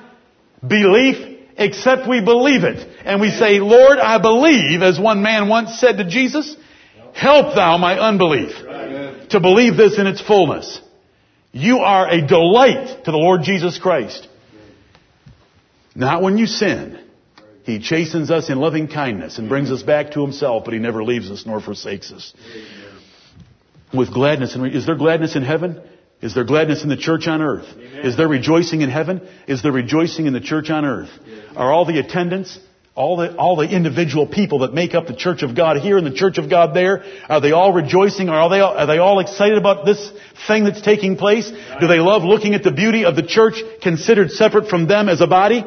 belief 0.66 1.38
except 1.56 2.08
we 2.08 2.20
believe 2.20 2.64
it. 2.64 2.86
And 3.04 3.20
we 3.20 3.30
say, 3.30 3.60
Lord, 3.60 3.98
I 3.98 4.18
believe, 4.18 4.82
as 4.82 4.98
one 4.98 5.22
man 5.22 5.48
once 5.48 5.78
said 5.78 5.98
to 5.98 6.04
Jesus, 6.04 6.56
help 7.14 7.54
thou 7.54 7.78
my 7.78 7.98
unbelief 7.98 8.50
to 9.30 9.40
believe 9.40 9.76
this 9.76 9.98
in 9.98 10.06
its 10.06 10.20
fullness. 10.20 10.80
You 11.52 11.78
are 11.78 12.08
a 12.10 12.26
delight 12.26 13.04
to 13.04 13.10
the 13.12 13.16
Lord 13.16 13.42
Jesus 13.42 13.78
Christ. 13.78 14.28
Not 15.94 16.22
when 16.22 16.38
you 16.38 16.46
sin. 16.46 16.98
He 17.64 17.78
chastens 17.78 18.30
us 18.30 18.50
in 18.50 18.58
loving 18.58 18.88
kindness 18.88 19.38
and 19.38 19.48
brings 19.48 19.70
us 19.70 19.82
back 19.82 20.12
to 20.12 20.20
himself, 20.20 20.64
but 20.64 20.74
he 20.74 20.80
never 20.80 21.02
leaves 21.02 21.30
us 21.30 21.44
nor 21.46 21.60
forsakes 21.60 22.12
us. 22.12 22.34
With 23.92 24.12
gladness. 24.12 24.54
And 24.54 24.66
is 24.66 24.86
there 24.86 24.96
gladness 24.96 25.34
in 25.34 25.42
heaven? 25.42 25.80
Is 26.20 26.34
there 26.34 26.44
gladness 26.44 26.82
in 26.82 26.88
the 26.88 26.96
church 26.96 27.26
on 27.26 27.40
earth? 27.40 27.66
Amen. 27.72 28.06
Is 28.06 28.16
there 28.16 28.28
rejoicing 28.28 28.82
in 28.82 28.90
heaven? 28.90 29.26
Is 29.46 29.62
there 29.62 29.72
rejoicing 29.72 30.26
in 30.26 30.32
the 30.32 30.40
church 30.40 30.68
on 30.70 30.84
earth? 30.84 31.10
Yes. 31.26 31.44
Are 31.56 31.72
all 31.72 31.84
the 31.84 31.98
attendants, 31.98 32.58
all 32.94 33.16
the, 33.16 33.36
all 33.36 33.56
the 33.56 33.68
individual 33.68 34.26
people 34.26 34.60
that 34.60 34.72
make 34.72 34.94
up 34.94 35.06
the 35.06 35.16
church 35.16 35.42
of 35.42 35.54
God 35.54 35.78
here 35.78 35.96
and 35.96 36.06
the 36.06 36.14
church 36.14 36.38
of 36.38 36.50
God 36.50 36.74
there, 36.74 37.04
are 37.28 37.40
they 37.40 37.52
all 37.52 37.72
rejoicing? 37.72 38.28
Are 38.28 38.48
they 38.48 38.60
all, 38.60 38.76
are 38.76 38.86
they 38.86 38.98
all 38.98 39.20
excited 39.20 39.58
about 39.58 39.84
this 39.84 40.10
thing 40.46 40.64
that's 40.64 40.82
taking 40.82 41.16
place? 41.16 41.50
Do 41.80 41.86
they 41.86 41.98
love 41.98 42.24
looking 42.24 42.54
at 42.54 42.62
the 42.62 42.72
beauty 42.72 43.04
of 43.04 43.16
the 43.16 43.22
church 43.22 43.62
considered 43.82 44.30
separate 44.30 44.68
from 44.68 44.86
them 44.86 45.08
as 45.08 45.20
a 45.20 45.26
body? 45.26 45.64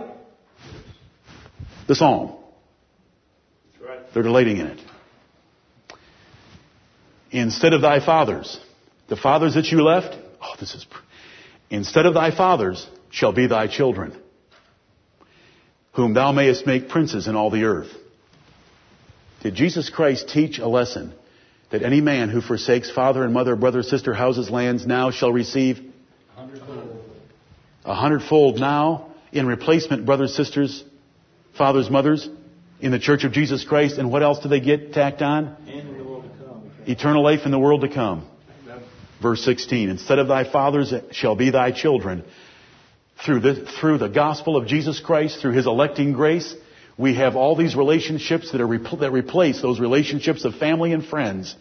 The 1.87 1.95
psalm. 1.95 2.35
Right. 3.85 3.99
They're 4.13 4.23
delighting 4.23 4.57
in 4.57 4.67
it. 4.67 4.79
Instead 7.31 7.73
of 7.73 7.81
thy 7.81 8.03
fathers, 8.03 8.59
the 9.09 9.17
fathers 9.17 9.55
that 9.55 9.65
you 9.65 9.83
left, 9.83 10.15
Oh, 10.41 10.55
this 10.59 10.75
is. 10.75 10.85
Instead 11.69 12.05
of 12.05 12.13
thy 12.13 12.35
fathers 12.35 12.87
shall 13.09 13.33
be 13.33 13.47
thy 13.47 13.67
children, 13.67 14.15
whom 15.93 16.13
thou 16.13 16.31
mayest 16.31 16.65
make 16.65 16.89
princes 16.89 17.27
in 17.27 17.35
all 17.35 17.49
the 17.49 17.63
earth. 17.63 17.91
Did 19.41 19.55
Jesus 19.55 19.89
Christ 19.89 20.29
teach 20.29 20.59
a 20.59 20.67
lesson 20.67 21.13
that 21.71 21.83
any 21.83 22.01
man 22.01 22.29
who 22.29 22.41
forsakes 22.41 22.89
father 22.89 23.23
and 23.23 23.33
mother, 23.33 23.55
brother, 23.55 23.83
sister, 23.83 24.13
houses, 24.13 24.49
lands 24.49 24.85
now 24.85 25.11
shall 25.11 25.31
receive 25.31 25.79
a 26.35 26.39
hundredfold, 26.39 27.03
a 27.83 27.93
hundredfold 27.93 28.59
now 28.59 29.07
in 29.31 29.45
replacement, 29.47 30.05
brothers, 30.05 30.35
sisters, 30.35 30.83
fathers, 31.57 31.89
mothers, 31.89 32.29
in 32.79 32.91
the 32.91 32.99
church 32.99 33.23
of 33.23 33.31
Jesus 33.31 33.63
Christ. 33.63 33.97
And 33.97 34.11
what 34.11 34.23
else 34.23 34.39
do 34.39 34.49
they 34.49 34.59
get 34.59 34.93
tacked 34.93 35.21
on? 35.21 35.55
Eternal 36.85 37.23
life 37.23 37.41
in 37.45 37.51
the 37.51 37.59
world 37.59 37.81
to 37.81 37.89
come. 37.89 38.27
Verse 39.21 39.43
16, 39.43 39.89
instead 39.89 40.19
of 40.19 40.27
thy 40.27 40.49
fathers 40.49 40.93
shall 41.11 41.35
be 41.35 41.49
thy 41.49 41.71
children. 41.71 42.23
Through 43.25 43.39
the, 43.39 43.65
through 43.79 43.97
the 43.97 44.09
gospel 44.09 44.55
of 44.55 44.67
Jesus 44.67 44.99
Christ, 44.99 45.41
through 45.41 45.53
his 45.53 45.65
electing 45.65 46.13
grace, 46.13 46.53
we 46.97 47.15
have 47.15 47.35
all 47.35 47.55
these 47.55 47.75
relationships 47.75 48.51
that, 48.51 48.61
are, 48.61 48.97
that 48.97 49.11
replace 49.11 49.59
those 49.61 49.79
relationships 49.79 50.45
of 50.45 50.55
family 50.55 50.93
and 50.93 51.03
friends 51.03 51.55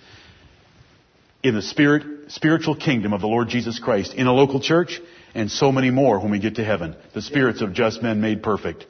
in 1.42 1.54
the 1.54 1.62
spirit, 1.62 2.30
spiritual 2.30 2.76
kingdom 2.76 3.12
of 3.12 3.20
the 3.20 3.26
Lord 3.26 3.48
Jesus 3.48 3.78
Christ, 3.78 4.14
in 4.14 4.26
a 4.26 4.32
local 4.32 4.61
church, 4.61 5.00
and 5.35 5.50
so 5.50 5.72
many 5.72 5.90
more 5.90 6.18
when 6.18 6.30
we 6.30 6.38
get 6.38 6.56
to 6.56 6.64
heaven. 6.64 6.96
The 7.14 7.22
spirits 7.22 7.62
of 7.62 7.72
just 7.72 8.02
men 8.02 8.20
made 8.20 8.42
perfect. 8.42 8.85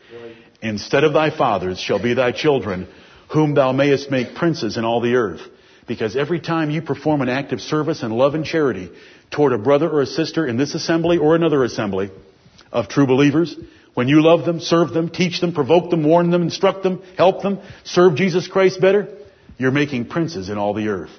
Instead 0.63 1.05
of 1.05 1.13
thy 1.13 1.31
fathers 1.37 1.79
shall 1.79 2.03
be 2.03 2.15
thy 2.15 2.33
children, 2.33 2.89
whom 3.33 3.55
thou 3.55 3.73
mayest 3.73 4.11
make 4.11 4.35
princes 4.35 4.77
in 4.77 4.85
all 4.85 5.01
the 5.01 5.15
earth. 5.15 5.43
Because 5.87 6.17
every 6.17 6.41
time 6.41 6.71
you 6.71 6.83
perform 6.83 7.23
an 7.23 7.29
act 7.29 7.53
of 7.53 7.61
service 7.61 8.03
and 8.03 8.13
love 8.13 8.35
and 8.35 8.45
charity 8.45 8.91
toward 9.31 9.53
a 9.53 9.59
brother 9.59 9.89
or 9.89 10.03
a 10.03 10.07
sister 10.07 10.47
in 10.47 10.57
this 10.57 10.75
assembly 10.75 11.19
or 11.19 11.37
another 11.37 11.63
assembly 11.63 12.11
of 12.73 12.89
true 12.89 13.07
believers, 13.07 13.57
when 13.95 14.09
you 14.09 14.23
love 14.23 14.45
them, 14.45 14.61
serve 14.61 14.93
them, 14.93 15.09
teach 15.09 15.41
them, 15.41 15.55
provoke 15.55 15.91
them, 15.91 16.05
warn 16.05 16.31
them, 16.31 16.43
instruct 16.43 16.83
them, 16.83 17.03
help 17.17 17.43
them, 17.43 17.61
serve 17.85 18.17
Jesus 18.17 18.47
Christ 18.47 18.81
better, 18.81 19.09
you're 19.59 19.71
making 19.71 20.07
princes 20.07 20.49
in 20.49 20.59
all 20.59 20.75
the 20.75 20.89
earth. 20.89 21.11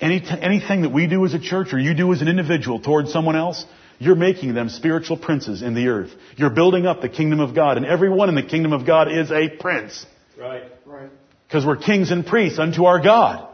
Any 0.00 0.20
t- 0.20 0.26
anything 0.40 0.82
that 0.82 0.92
we 0.92 1.06
do 1.06 1.24
as 1.24 1.32
a 1.32 1.38
church 1.38 1.72
or 1.72 1.78
you 1.78 1.94
do 1.94 2.12
as 2.12 2.20
an 2.20 2.28
individual 2.28 2.80
towards 2.80 3.12
someone 3.12 3.36
else, 3.36 3.64
you're 3.98 4.16
making 4.16 4.54
them 4.54 4.68
spiritual 4.68 5.16
princes 5.16 5.62
in 5.62 5.74
the 5.74 5.88
earth. 5.88 6.10
You're 6.36 6.50
building 6.50 6.86
up 6.86 7.00
the 7.00 7.08
kingdom 7.08 7.40
of 7.40 7.54
God, 7.54 7.76
and 7.76 7.86
everyone 7.86 8.28
in 8.28 8.34
the 8.34 8.42
kingdom 8.42 8.72
of 8.72 8.86
God 8.86 9.10
is 9.10 9.30
a 9.30 9.48
prince. 9.48 10.04
Right. 10.38 10.64
Right. 10.84 11.10
Because 11.46 11.64
we're 11.64 11.76
kings 11.76 12.10
and 12.10 12.26
priests 12.26 12.58
unto 12.58 12.84
our 12.84 13.00
God. 13.00 13.48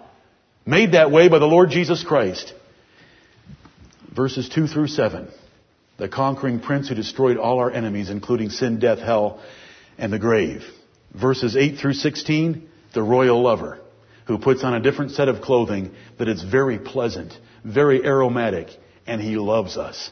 Made 0.64 0.92
that 0.92 1.10
way 1.10 1.28
by 1.28 1.38
the 1.38 1.46
Lord 1.46 1.70
Jesus 1.70 2.04
Christ. 2.04 2.52
Verses 4.14 4.48
2 4.48 4.66
through 4.66 4.88
7. 4.88 5.28
The 5.98 6.08
conquering 6.08 6.60
prince 6.60 6.88
who 6.88 6.94
destroyed 6.94 7.36
all 7.36 7.58
our 7.58 7.70
enemies, 7.70 8.10
including 8.10 8.50
sin, 8.50 8.78
death, 8.78 8.98
hell, 8.98 9.42
and 9.98 10.12
the 10.12 10.18
grave. 10.18 10.64
Verses 11.14 11.56
8 11.56 11.78
through 11.78 11.94
16. 11.94 12.68
The 12.94 13.02
royal 13.02 13.42
lover 13.42 13.80
who 14.26 14.38
puts 14.38 14.62
on 14.62 14.74
a 14.74 14.80
different 14.80 15.10
set 15.10 15.28
of 15.28 15.42
clothing 15.42 15.90
that 16.18 16.28
is 16.28 16.42
very 16.42 16.78
pleasant, 16.78 17.36
very 17.64 18.04
aromatic, 18.04 18.68
and 19.06 19.20
he 19.20 19.36
loves 19.36 19.76
us. 19.76 20.10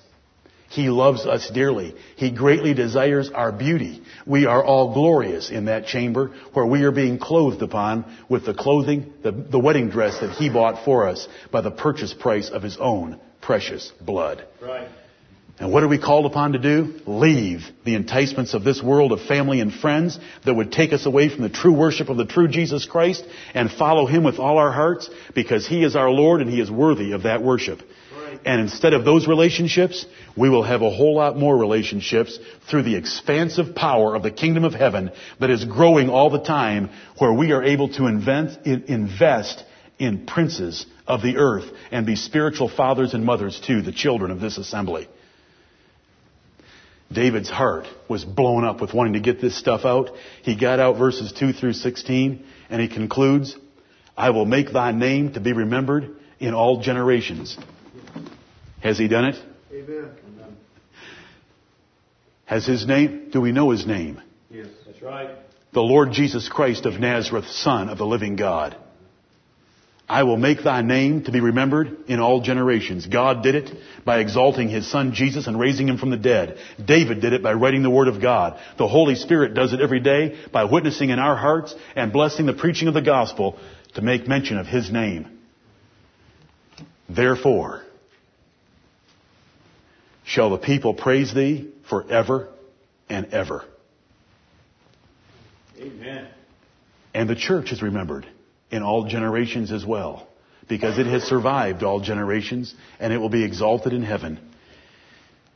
He 0.68 0.90
loves 0.90 1.24
us 1.24 1.50
dearly. 1.50 1.94
He 2.16 2.30
greatly 2.30 2.74
desires 2.74 3.30
our 3.30 3.50
beauty. 3.52 4.02
We 4.26 4.44
are 4.44 4.62
all 4.62 4.92
glorious 4.92 5.50
in 5.50 5.64
that 5.64 5.86
chamber 5.86 6.32
where 6.52 6.66
we 6.66 6.82
are 6.82 6.92
being 6.92 7.18
clothed 7.18 7.62
upon 7.62 8.04
with 8.28 8.44
the 8.44 8.52
clothing, 8.52 9.12
the, 9.22 9.32
the 9.32 9.58
wedding 9.58 9.88
dress 9.88 10.20
that 10.20 10.32
He 10.32 10.50
bought 10.50 10.84
for 10.84 11.08
us 11.08 11.26
by 11.50 11.62
the 11.62 11.70
purchase 11.70 12.12
price 12.12 12.50
of 12.50 12.62
His 12.62 12.76
own 12.78 13.18
precious 13.40 13.92
blood. 14.00 14.46
Right. 14.60 14.88
And 15.60 15.72
what 15.72 15.82
are 15.82 15.88
we 15.88 15.98
called 15.98 16.26
upon 16.26 16.52
to 16.52 16.58
do? 16.58 17.00
Leave 17.06 17.62
the 17.84 17.96
enticements 17.96 18.54
of 18.54 18.62
this 18.62 18.80
world 18.80 19.10
of 19.10 19.22
family 19.22 19.60
and 19.60 19.72
friends 19.72 20.18
that 20.44 20.54
would 20.54 20.70
take 20.70 20.92
us 20.92 21.04
away 21.04 21.30
from 21.30 21.42
the 21.42 21.48
true 21.48 21.72
worship 21.72 22.10
of 22.10 22.16
the 22.16 22.26
true 22.26 22.46
Jesus 22.46 22.86
Christ 22.86 23.24
and 23.54 23.70
follow 23.70 24.06
Him 24.06 24.22
with 24.22 24.38
all 24.38 24.58
our 24.58 24.70
hearts 24.70 25.10
because 25.34 25.66
He 25.66 25.82
is 25.82 25.96
our 25.96 26.10
Lord 26.10 26.42
and 26.42 26.50
He 26.50 26.60
is 26.60 26.70
worthy 26.70 27.12
of 27.12 27.24
that 27.24 27.42
worship. 27.42 27.80
And 28.44 28.60
instead 28.60 28.94
of 28.94 29.04
those 29.04 29.26
relationships, 29.26 30.06
we 30.36 30.48
will 30.48 30.62
have 30.62 30.82
a 30.82 30.90
whole 30.90 31.14
lot 31.14 31.36
more 31.36 31.56
relationships 31.56 32.38
through 32.68 32.82
the 32.82 32.96
expansive 32.96 33.74
power 33.74 34.14
of 34.14 34.22
the 34.22 34.30
kingdom 34.30 34.64
of 34.64 34.74
heaven 34.74 35.10
that 35.40 35.50
is 35.50 35.64
growing 35.64 36.08
all 36.08 36.30
the 36.30 36.42
time 36.42 36.90
where 37.18 37.32
we 37.32 37.52
are 37.52 37.62
able 37.62 37.88
to 37.94 38.06
invent, 38.06 38.66
invest 38.66 39.64
in 39.98 40.26
princes 40.26 40.86
of 41.06 41.22
the 41.22 41.36
earth 41.36 41.70
and 41.90 42.06
be 42.06 42.16
spiritual 42.16 42.68
fathers 42.68 43.14
and 43.14 43.24
mothers 43.24 43.60
to 43.66 43.82
the 43.82 43.92
children 43.92 44.30
of 44.30 44.40
this 44.40 44.58
assembly. 44.58 45.08
David's 47.10 47.48
heart 47.48 47.86
was 48.08 48.24
blown 48.24 48.64
up 48.64 48.80
with 48.80 48.92
wanting 48.92 49.14
to 49.14 49.20
get 49.20 49.40
this 49.40 49.56
stuff 49.56 49.84
out. 49.84 50.10
He 50.42 50.56
got 50.56 50.78
out 50.78 50.98
verses 50.98 51.32
2 51.32 51.54
through 51.54 51.72
16 51.72 52.44
and 52.68 52.82
he 52.82 52.88
concludes, 52.88 53.56
I 54.16 54.30
will 54.30 54.44
make 54.44 54.72
thy 54.72 54.92
name 54.92 55.32
to 55.32 55.40
be 55.40 55.52
remembered 55.52 56.16
in 56.38 56.52
all 56.52 56.80
generations. 56.82 57.56
Has 58.82 58.98
he 58.98 59.08
done 59.08 59.26
it? 59.26 59.36
Amen. 59.72 60.10
Has 62.48 62.64
his 62.64 62.86
name? 62.86 63.28
Do 63.30 63.42
we 63.42 63.52
know 63.52 63.70
his 63.70 63.86
name? 63.86 64.22
Yes. 64.50 64.68
That's 64.86 65.02
right. 65.02 65.30
The 65.74 65.82
Lord 65.82 66.12
Jesus 66.12 66.48
Christ 66.48 66.86
of 66.86 66.98
Nazareth, 66.98 67.46
Son 67.46 67.90
of 67.90 67.98
the 67.98 68.06
living 68.06 68.36
God. 68.36 68.74
I 70.08 70.22
will 70.22 70.38
make 70.38 70.64
thy 70.64 70.80
name 70.80 71.24
to 71.24 71.32
be 71.32 71.40
remembered 71.40 72.08
in 72.08 72.20
all 72.20 72.40
generations. 72.40 73.06
God 73.06 73.42
did 73.42 73.54
it 73.54 73.70
by 74.06 74.20
exalting 74.20 74.70
his 74.70 74.90
son 74.90 75.12
Jesus 75.12 75.46
and 75.46 75.60
raising 75.60 75.86
him 75.86 75.98
from 75.98 76.08
the 76.08 76.16
dead. 76.16 76.56
David 76.82 77.20
did 77.20 77.34
it 77.34 77.42
by 77.42 77.52
writing 77.52 77.82
the 77.82 77.90
word 77.90 78.08
of 78.08 78.22
God. 78.22 78.58
The 78.78 78.88
Holy 78.88 79.14
Spirit 79.14 79.52
does 79.52 79.74
it 79.74 79.82
every 79.82 80.00
day 80.00 80.38
by 80.50 80.64
witnessing 80.64 81.10
in 81.10 81.18
our 81.18 81.36
hearts 81.36 81.74
and 81.94 82.14
blessing 82.14 82.46
the 82.46 82.54
preaching 82.54 82.88
of 82.88 82.94
the 82.94 83.02
gospel 83.02 83.58
to 83.96 84.00
make 84.00 84.26
mention 84.26 84.56
of 84.56 84.66
his 84.66 84.90
name. 84.90 85.38
Therefore, 87.10 87.84
shall 90.28 90.50
the 90.50 90.58
people 90.58 90.92
praise 90.92 91.32
thee 91.32 91.70
forever 91.88 92.48
and 93.08 93.32
ever. 93.32 93.64
Amen. 95.80 96.28
And 97.14 97.30
the 97.30 97.34
church 97.34 97.72
is 97.72 97.80
remembered 97.80 98.26
in 98.70 98.82
all 98.82 99.08
generations 99.08 99.72
as 99.72 99.86
well, 99.86 100.28
because 100.68 100.98
it 100.98 101.06
has 101.06 101.22
survived 101.22 101.82
all 101.82 102.00
generations 102.00 102.74
and 103.00 103.10
it 103.10 103.18
will 103.18 103.30
be 103.30 103.42
exalted 103.42 103.94
in 103.94 104.02
heaven. 104.02 104.38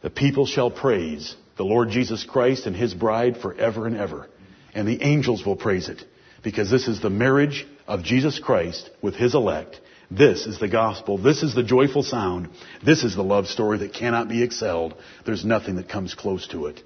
The 0.00 0.08
people 0.08 0.46
shall 0.46 0.70
praise 0.70 1.36
the 1.58 1.64
Lord 1.64 1.90
Jesus 1.90 2.24
Christ 2.24 2.64
and 2.64 2.74
His 2.74 2.94
bride 2.94 3.36
forever 3.36 3.86
and 3.86 3.96
ever. 3.96 4.26
And 4.74 4.88
the 4.88 5.02
angels 5.02 5.44
will 5.44 5.56
praise 5.56 5.90
it, 5.90 6.02
because 6.42 6.70
this 6.70 6.88
is 6.88 7.02
the 7.02 7.10
marriage 7.10 7.66
of 7.86 8.02
Jesus 8.02 8.38
Christ 8.38 8.88
with 9.02 9.16
His 9.16 9.34
elect. 9.34 9.78
This 10.16 10.46
is 10.46 10.58
the 10.58 10.68
gospel. 10.68 11.16
This 11.16 11.42
is 11.42 11.54
the 11.54 11.62
joyful 11.62 12.02
sound. 12.02 12.50
This 12.84 13.02
is 13.02 13.16
the 13.16 13.24
love 13.24 13.46
story 13.46 13.78
that 13.78 13.94
cannot 13.94 14.28
be 14.28 14.42
excelled. 14.42 14.94
There's 15.24 15.42
nothing 15.42 15.76
that 15.76 15.88
comes 15.88 16.12
close 16.12 16.46
to 16.48 16.66
it. 16.66 16.82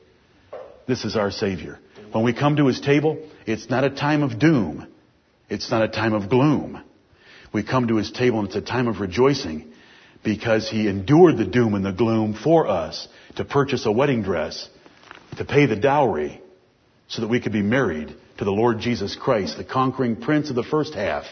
This 0.87 1.05
is 1.05 1.17
our 1.17 1.33
Savior. 1.33 1.81
When 2.13 2.23
we 2.23 2.33
come 2.33 2.55
to 2.57 2.69
His 2.69 2.81
table, 2.81 3.19
it's 3.45 3.69
not 3.69 3.83
a 3.83 3.91
time 3.91 4.23
of 4.23 4.39
doom. 4.39 4.87
It's 5.49 5.73
not 5.73 5.83
a 5.83 5.89
time 5.89 6.15
of 6.15 6.31
gloom. 6.31 6.81
We 7.53 7.65
come 7.65 7.89
to 7.89 7.97
His 7.97 8.13
table 8.13 8.39
and 8.39 8.47
it's 8.47 8.57
a 8.57 8.61
time 8.61 8.87
of 8.87 9.01
rejoicing 9.01 9.73
because 10.23 10.71
He 10.71 10.87
endured 10.87 11.37
the 11.37 11.45
doom 11.45 11.75
and 11.75 11.85
the 11.85 11.91
gloom 11.91 12.33
for 12.35 12.69
us 12.69 13.09
to 13.35 13.45
purchase 13.45 13.87
a 13.87 13.93
wedding 13.93 14.23
dress, 14.23 14.69
to 15.37 15.45
pay 15.45 15.67
the 15.67 15.75
dowry, 15.75 16.41
so 17.09 17.23
that 17.23 17.29
we 17.29 17.41
could 17.41 17.53
be 17.53 17.63
married 17.63 18.15
to 18.39 18.45
the 18.45 18.53
Lord 18.53 18.79
Jesus 18.79 19.17
Christ, 19.17 19.57
the 19.57 19.65
conquering 19.65 20.15
prince 20.15 20.49
of 20.49 20.55
the 20.55 20.63
first 20.63 20.95
half, 20.95 21.25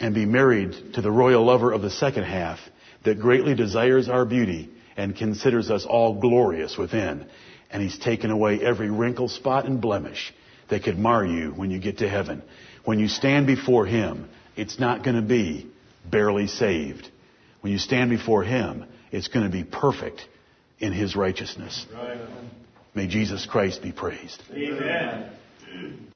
and 0.00 0.14
be 0.14 0.26
married 0.26 0.94
to 0.94 1.02
the 1.02 1.10
royal 1.10 1.44
lover 1.44 1.72
of 1.72 1.82
the 1.82 1.90
second 1.90 2.24
half 2.24 2.58
that 3.04 3.20
greatly 3.20 3.54
desires 3.54 4.08
our 4.08 4.24
beauty 4.24 4.70
and 4.96 5.16
considers 5.16 5.70
us 5.70 5.86
all 5.86 6.20
glorious 6.20 6.76
within. 6.76 7.26
And 7.70 7.82
He's 7.82 7.98
taken 7.98 8.30
away 8.30 8.60
every 8.60 8.90
wrinkle, 8.90 9.28
spot, 9.28 9.66
and 9.66 9.80
blemish 9.80 10.32
that 10.70 10.84
could 10.84 10.98
mar 10.98 11.24
you 11.24 11.50
when 11.50 11.70
you 11.70 11.78
get 11.78 11.98
to 11.98 12.08
heaven. 12.08 12.42
When 12.84 12.98
you 12.98 13.08
stand 13.08 13.46
before 13.46 13.86
Him, 13.86 14.28
it's 14.56 14.78
not 14.78 15.04
going 15.04 15.16
to 15.16 15.22
be 15.22 15.70
barely 16.08 16.46
saved. 16.46 17.08
When 17.60 17.72
you 17.72 17.78
stand 17.78 18.10
before 18.10 18.44
Him, 18.44 18.84
it's 19.12 19.28
going 19.28 19.46
to 19.46 19.52
be 19.52 19.64
perfect 19.64 20.26
in 20.78 20.92
His 20.92 21.16
righteousness. 21.16 21.86
May 22.94 23.06
Jesus 23.06 23.46
Christ 23.46 23.82
be 23.82 23.92
praised. 23.92 24.42
Amen. 24.52 25.30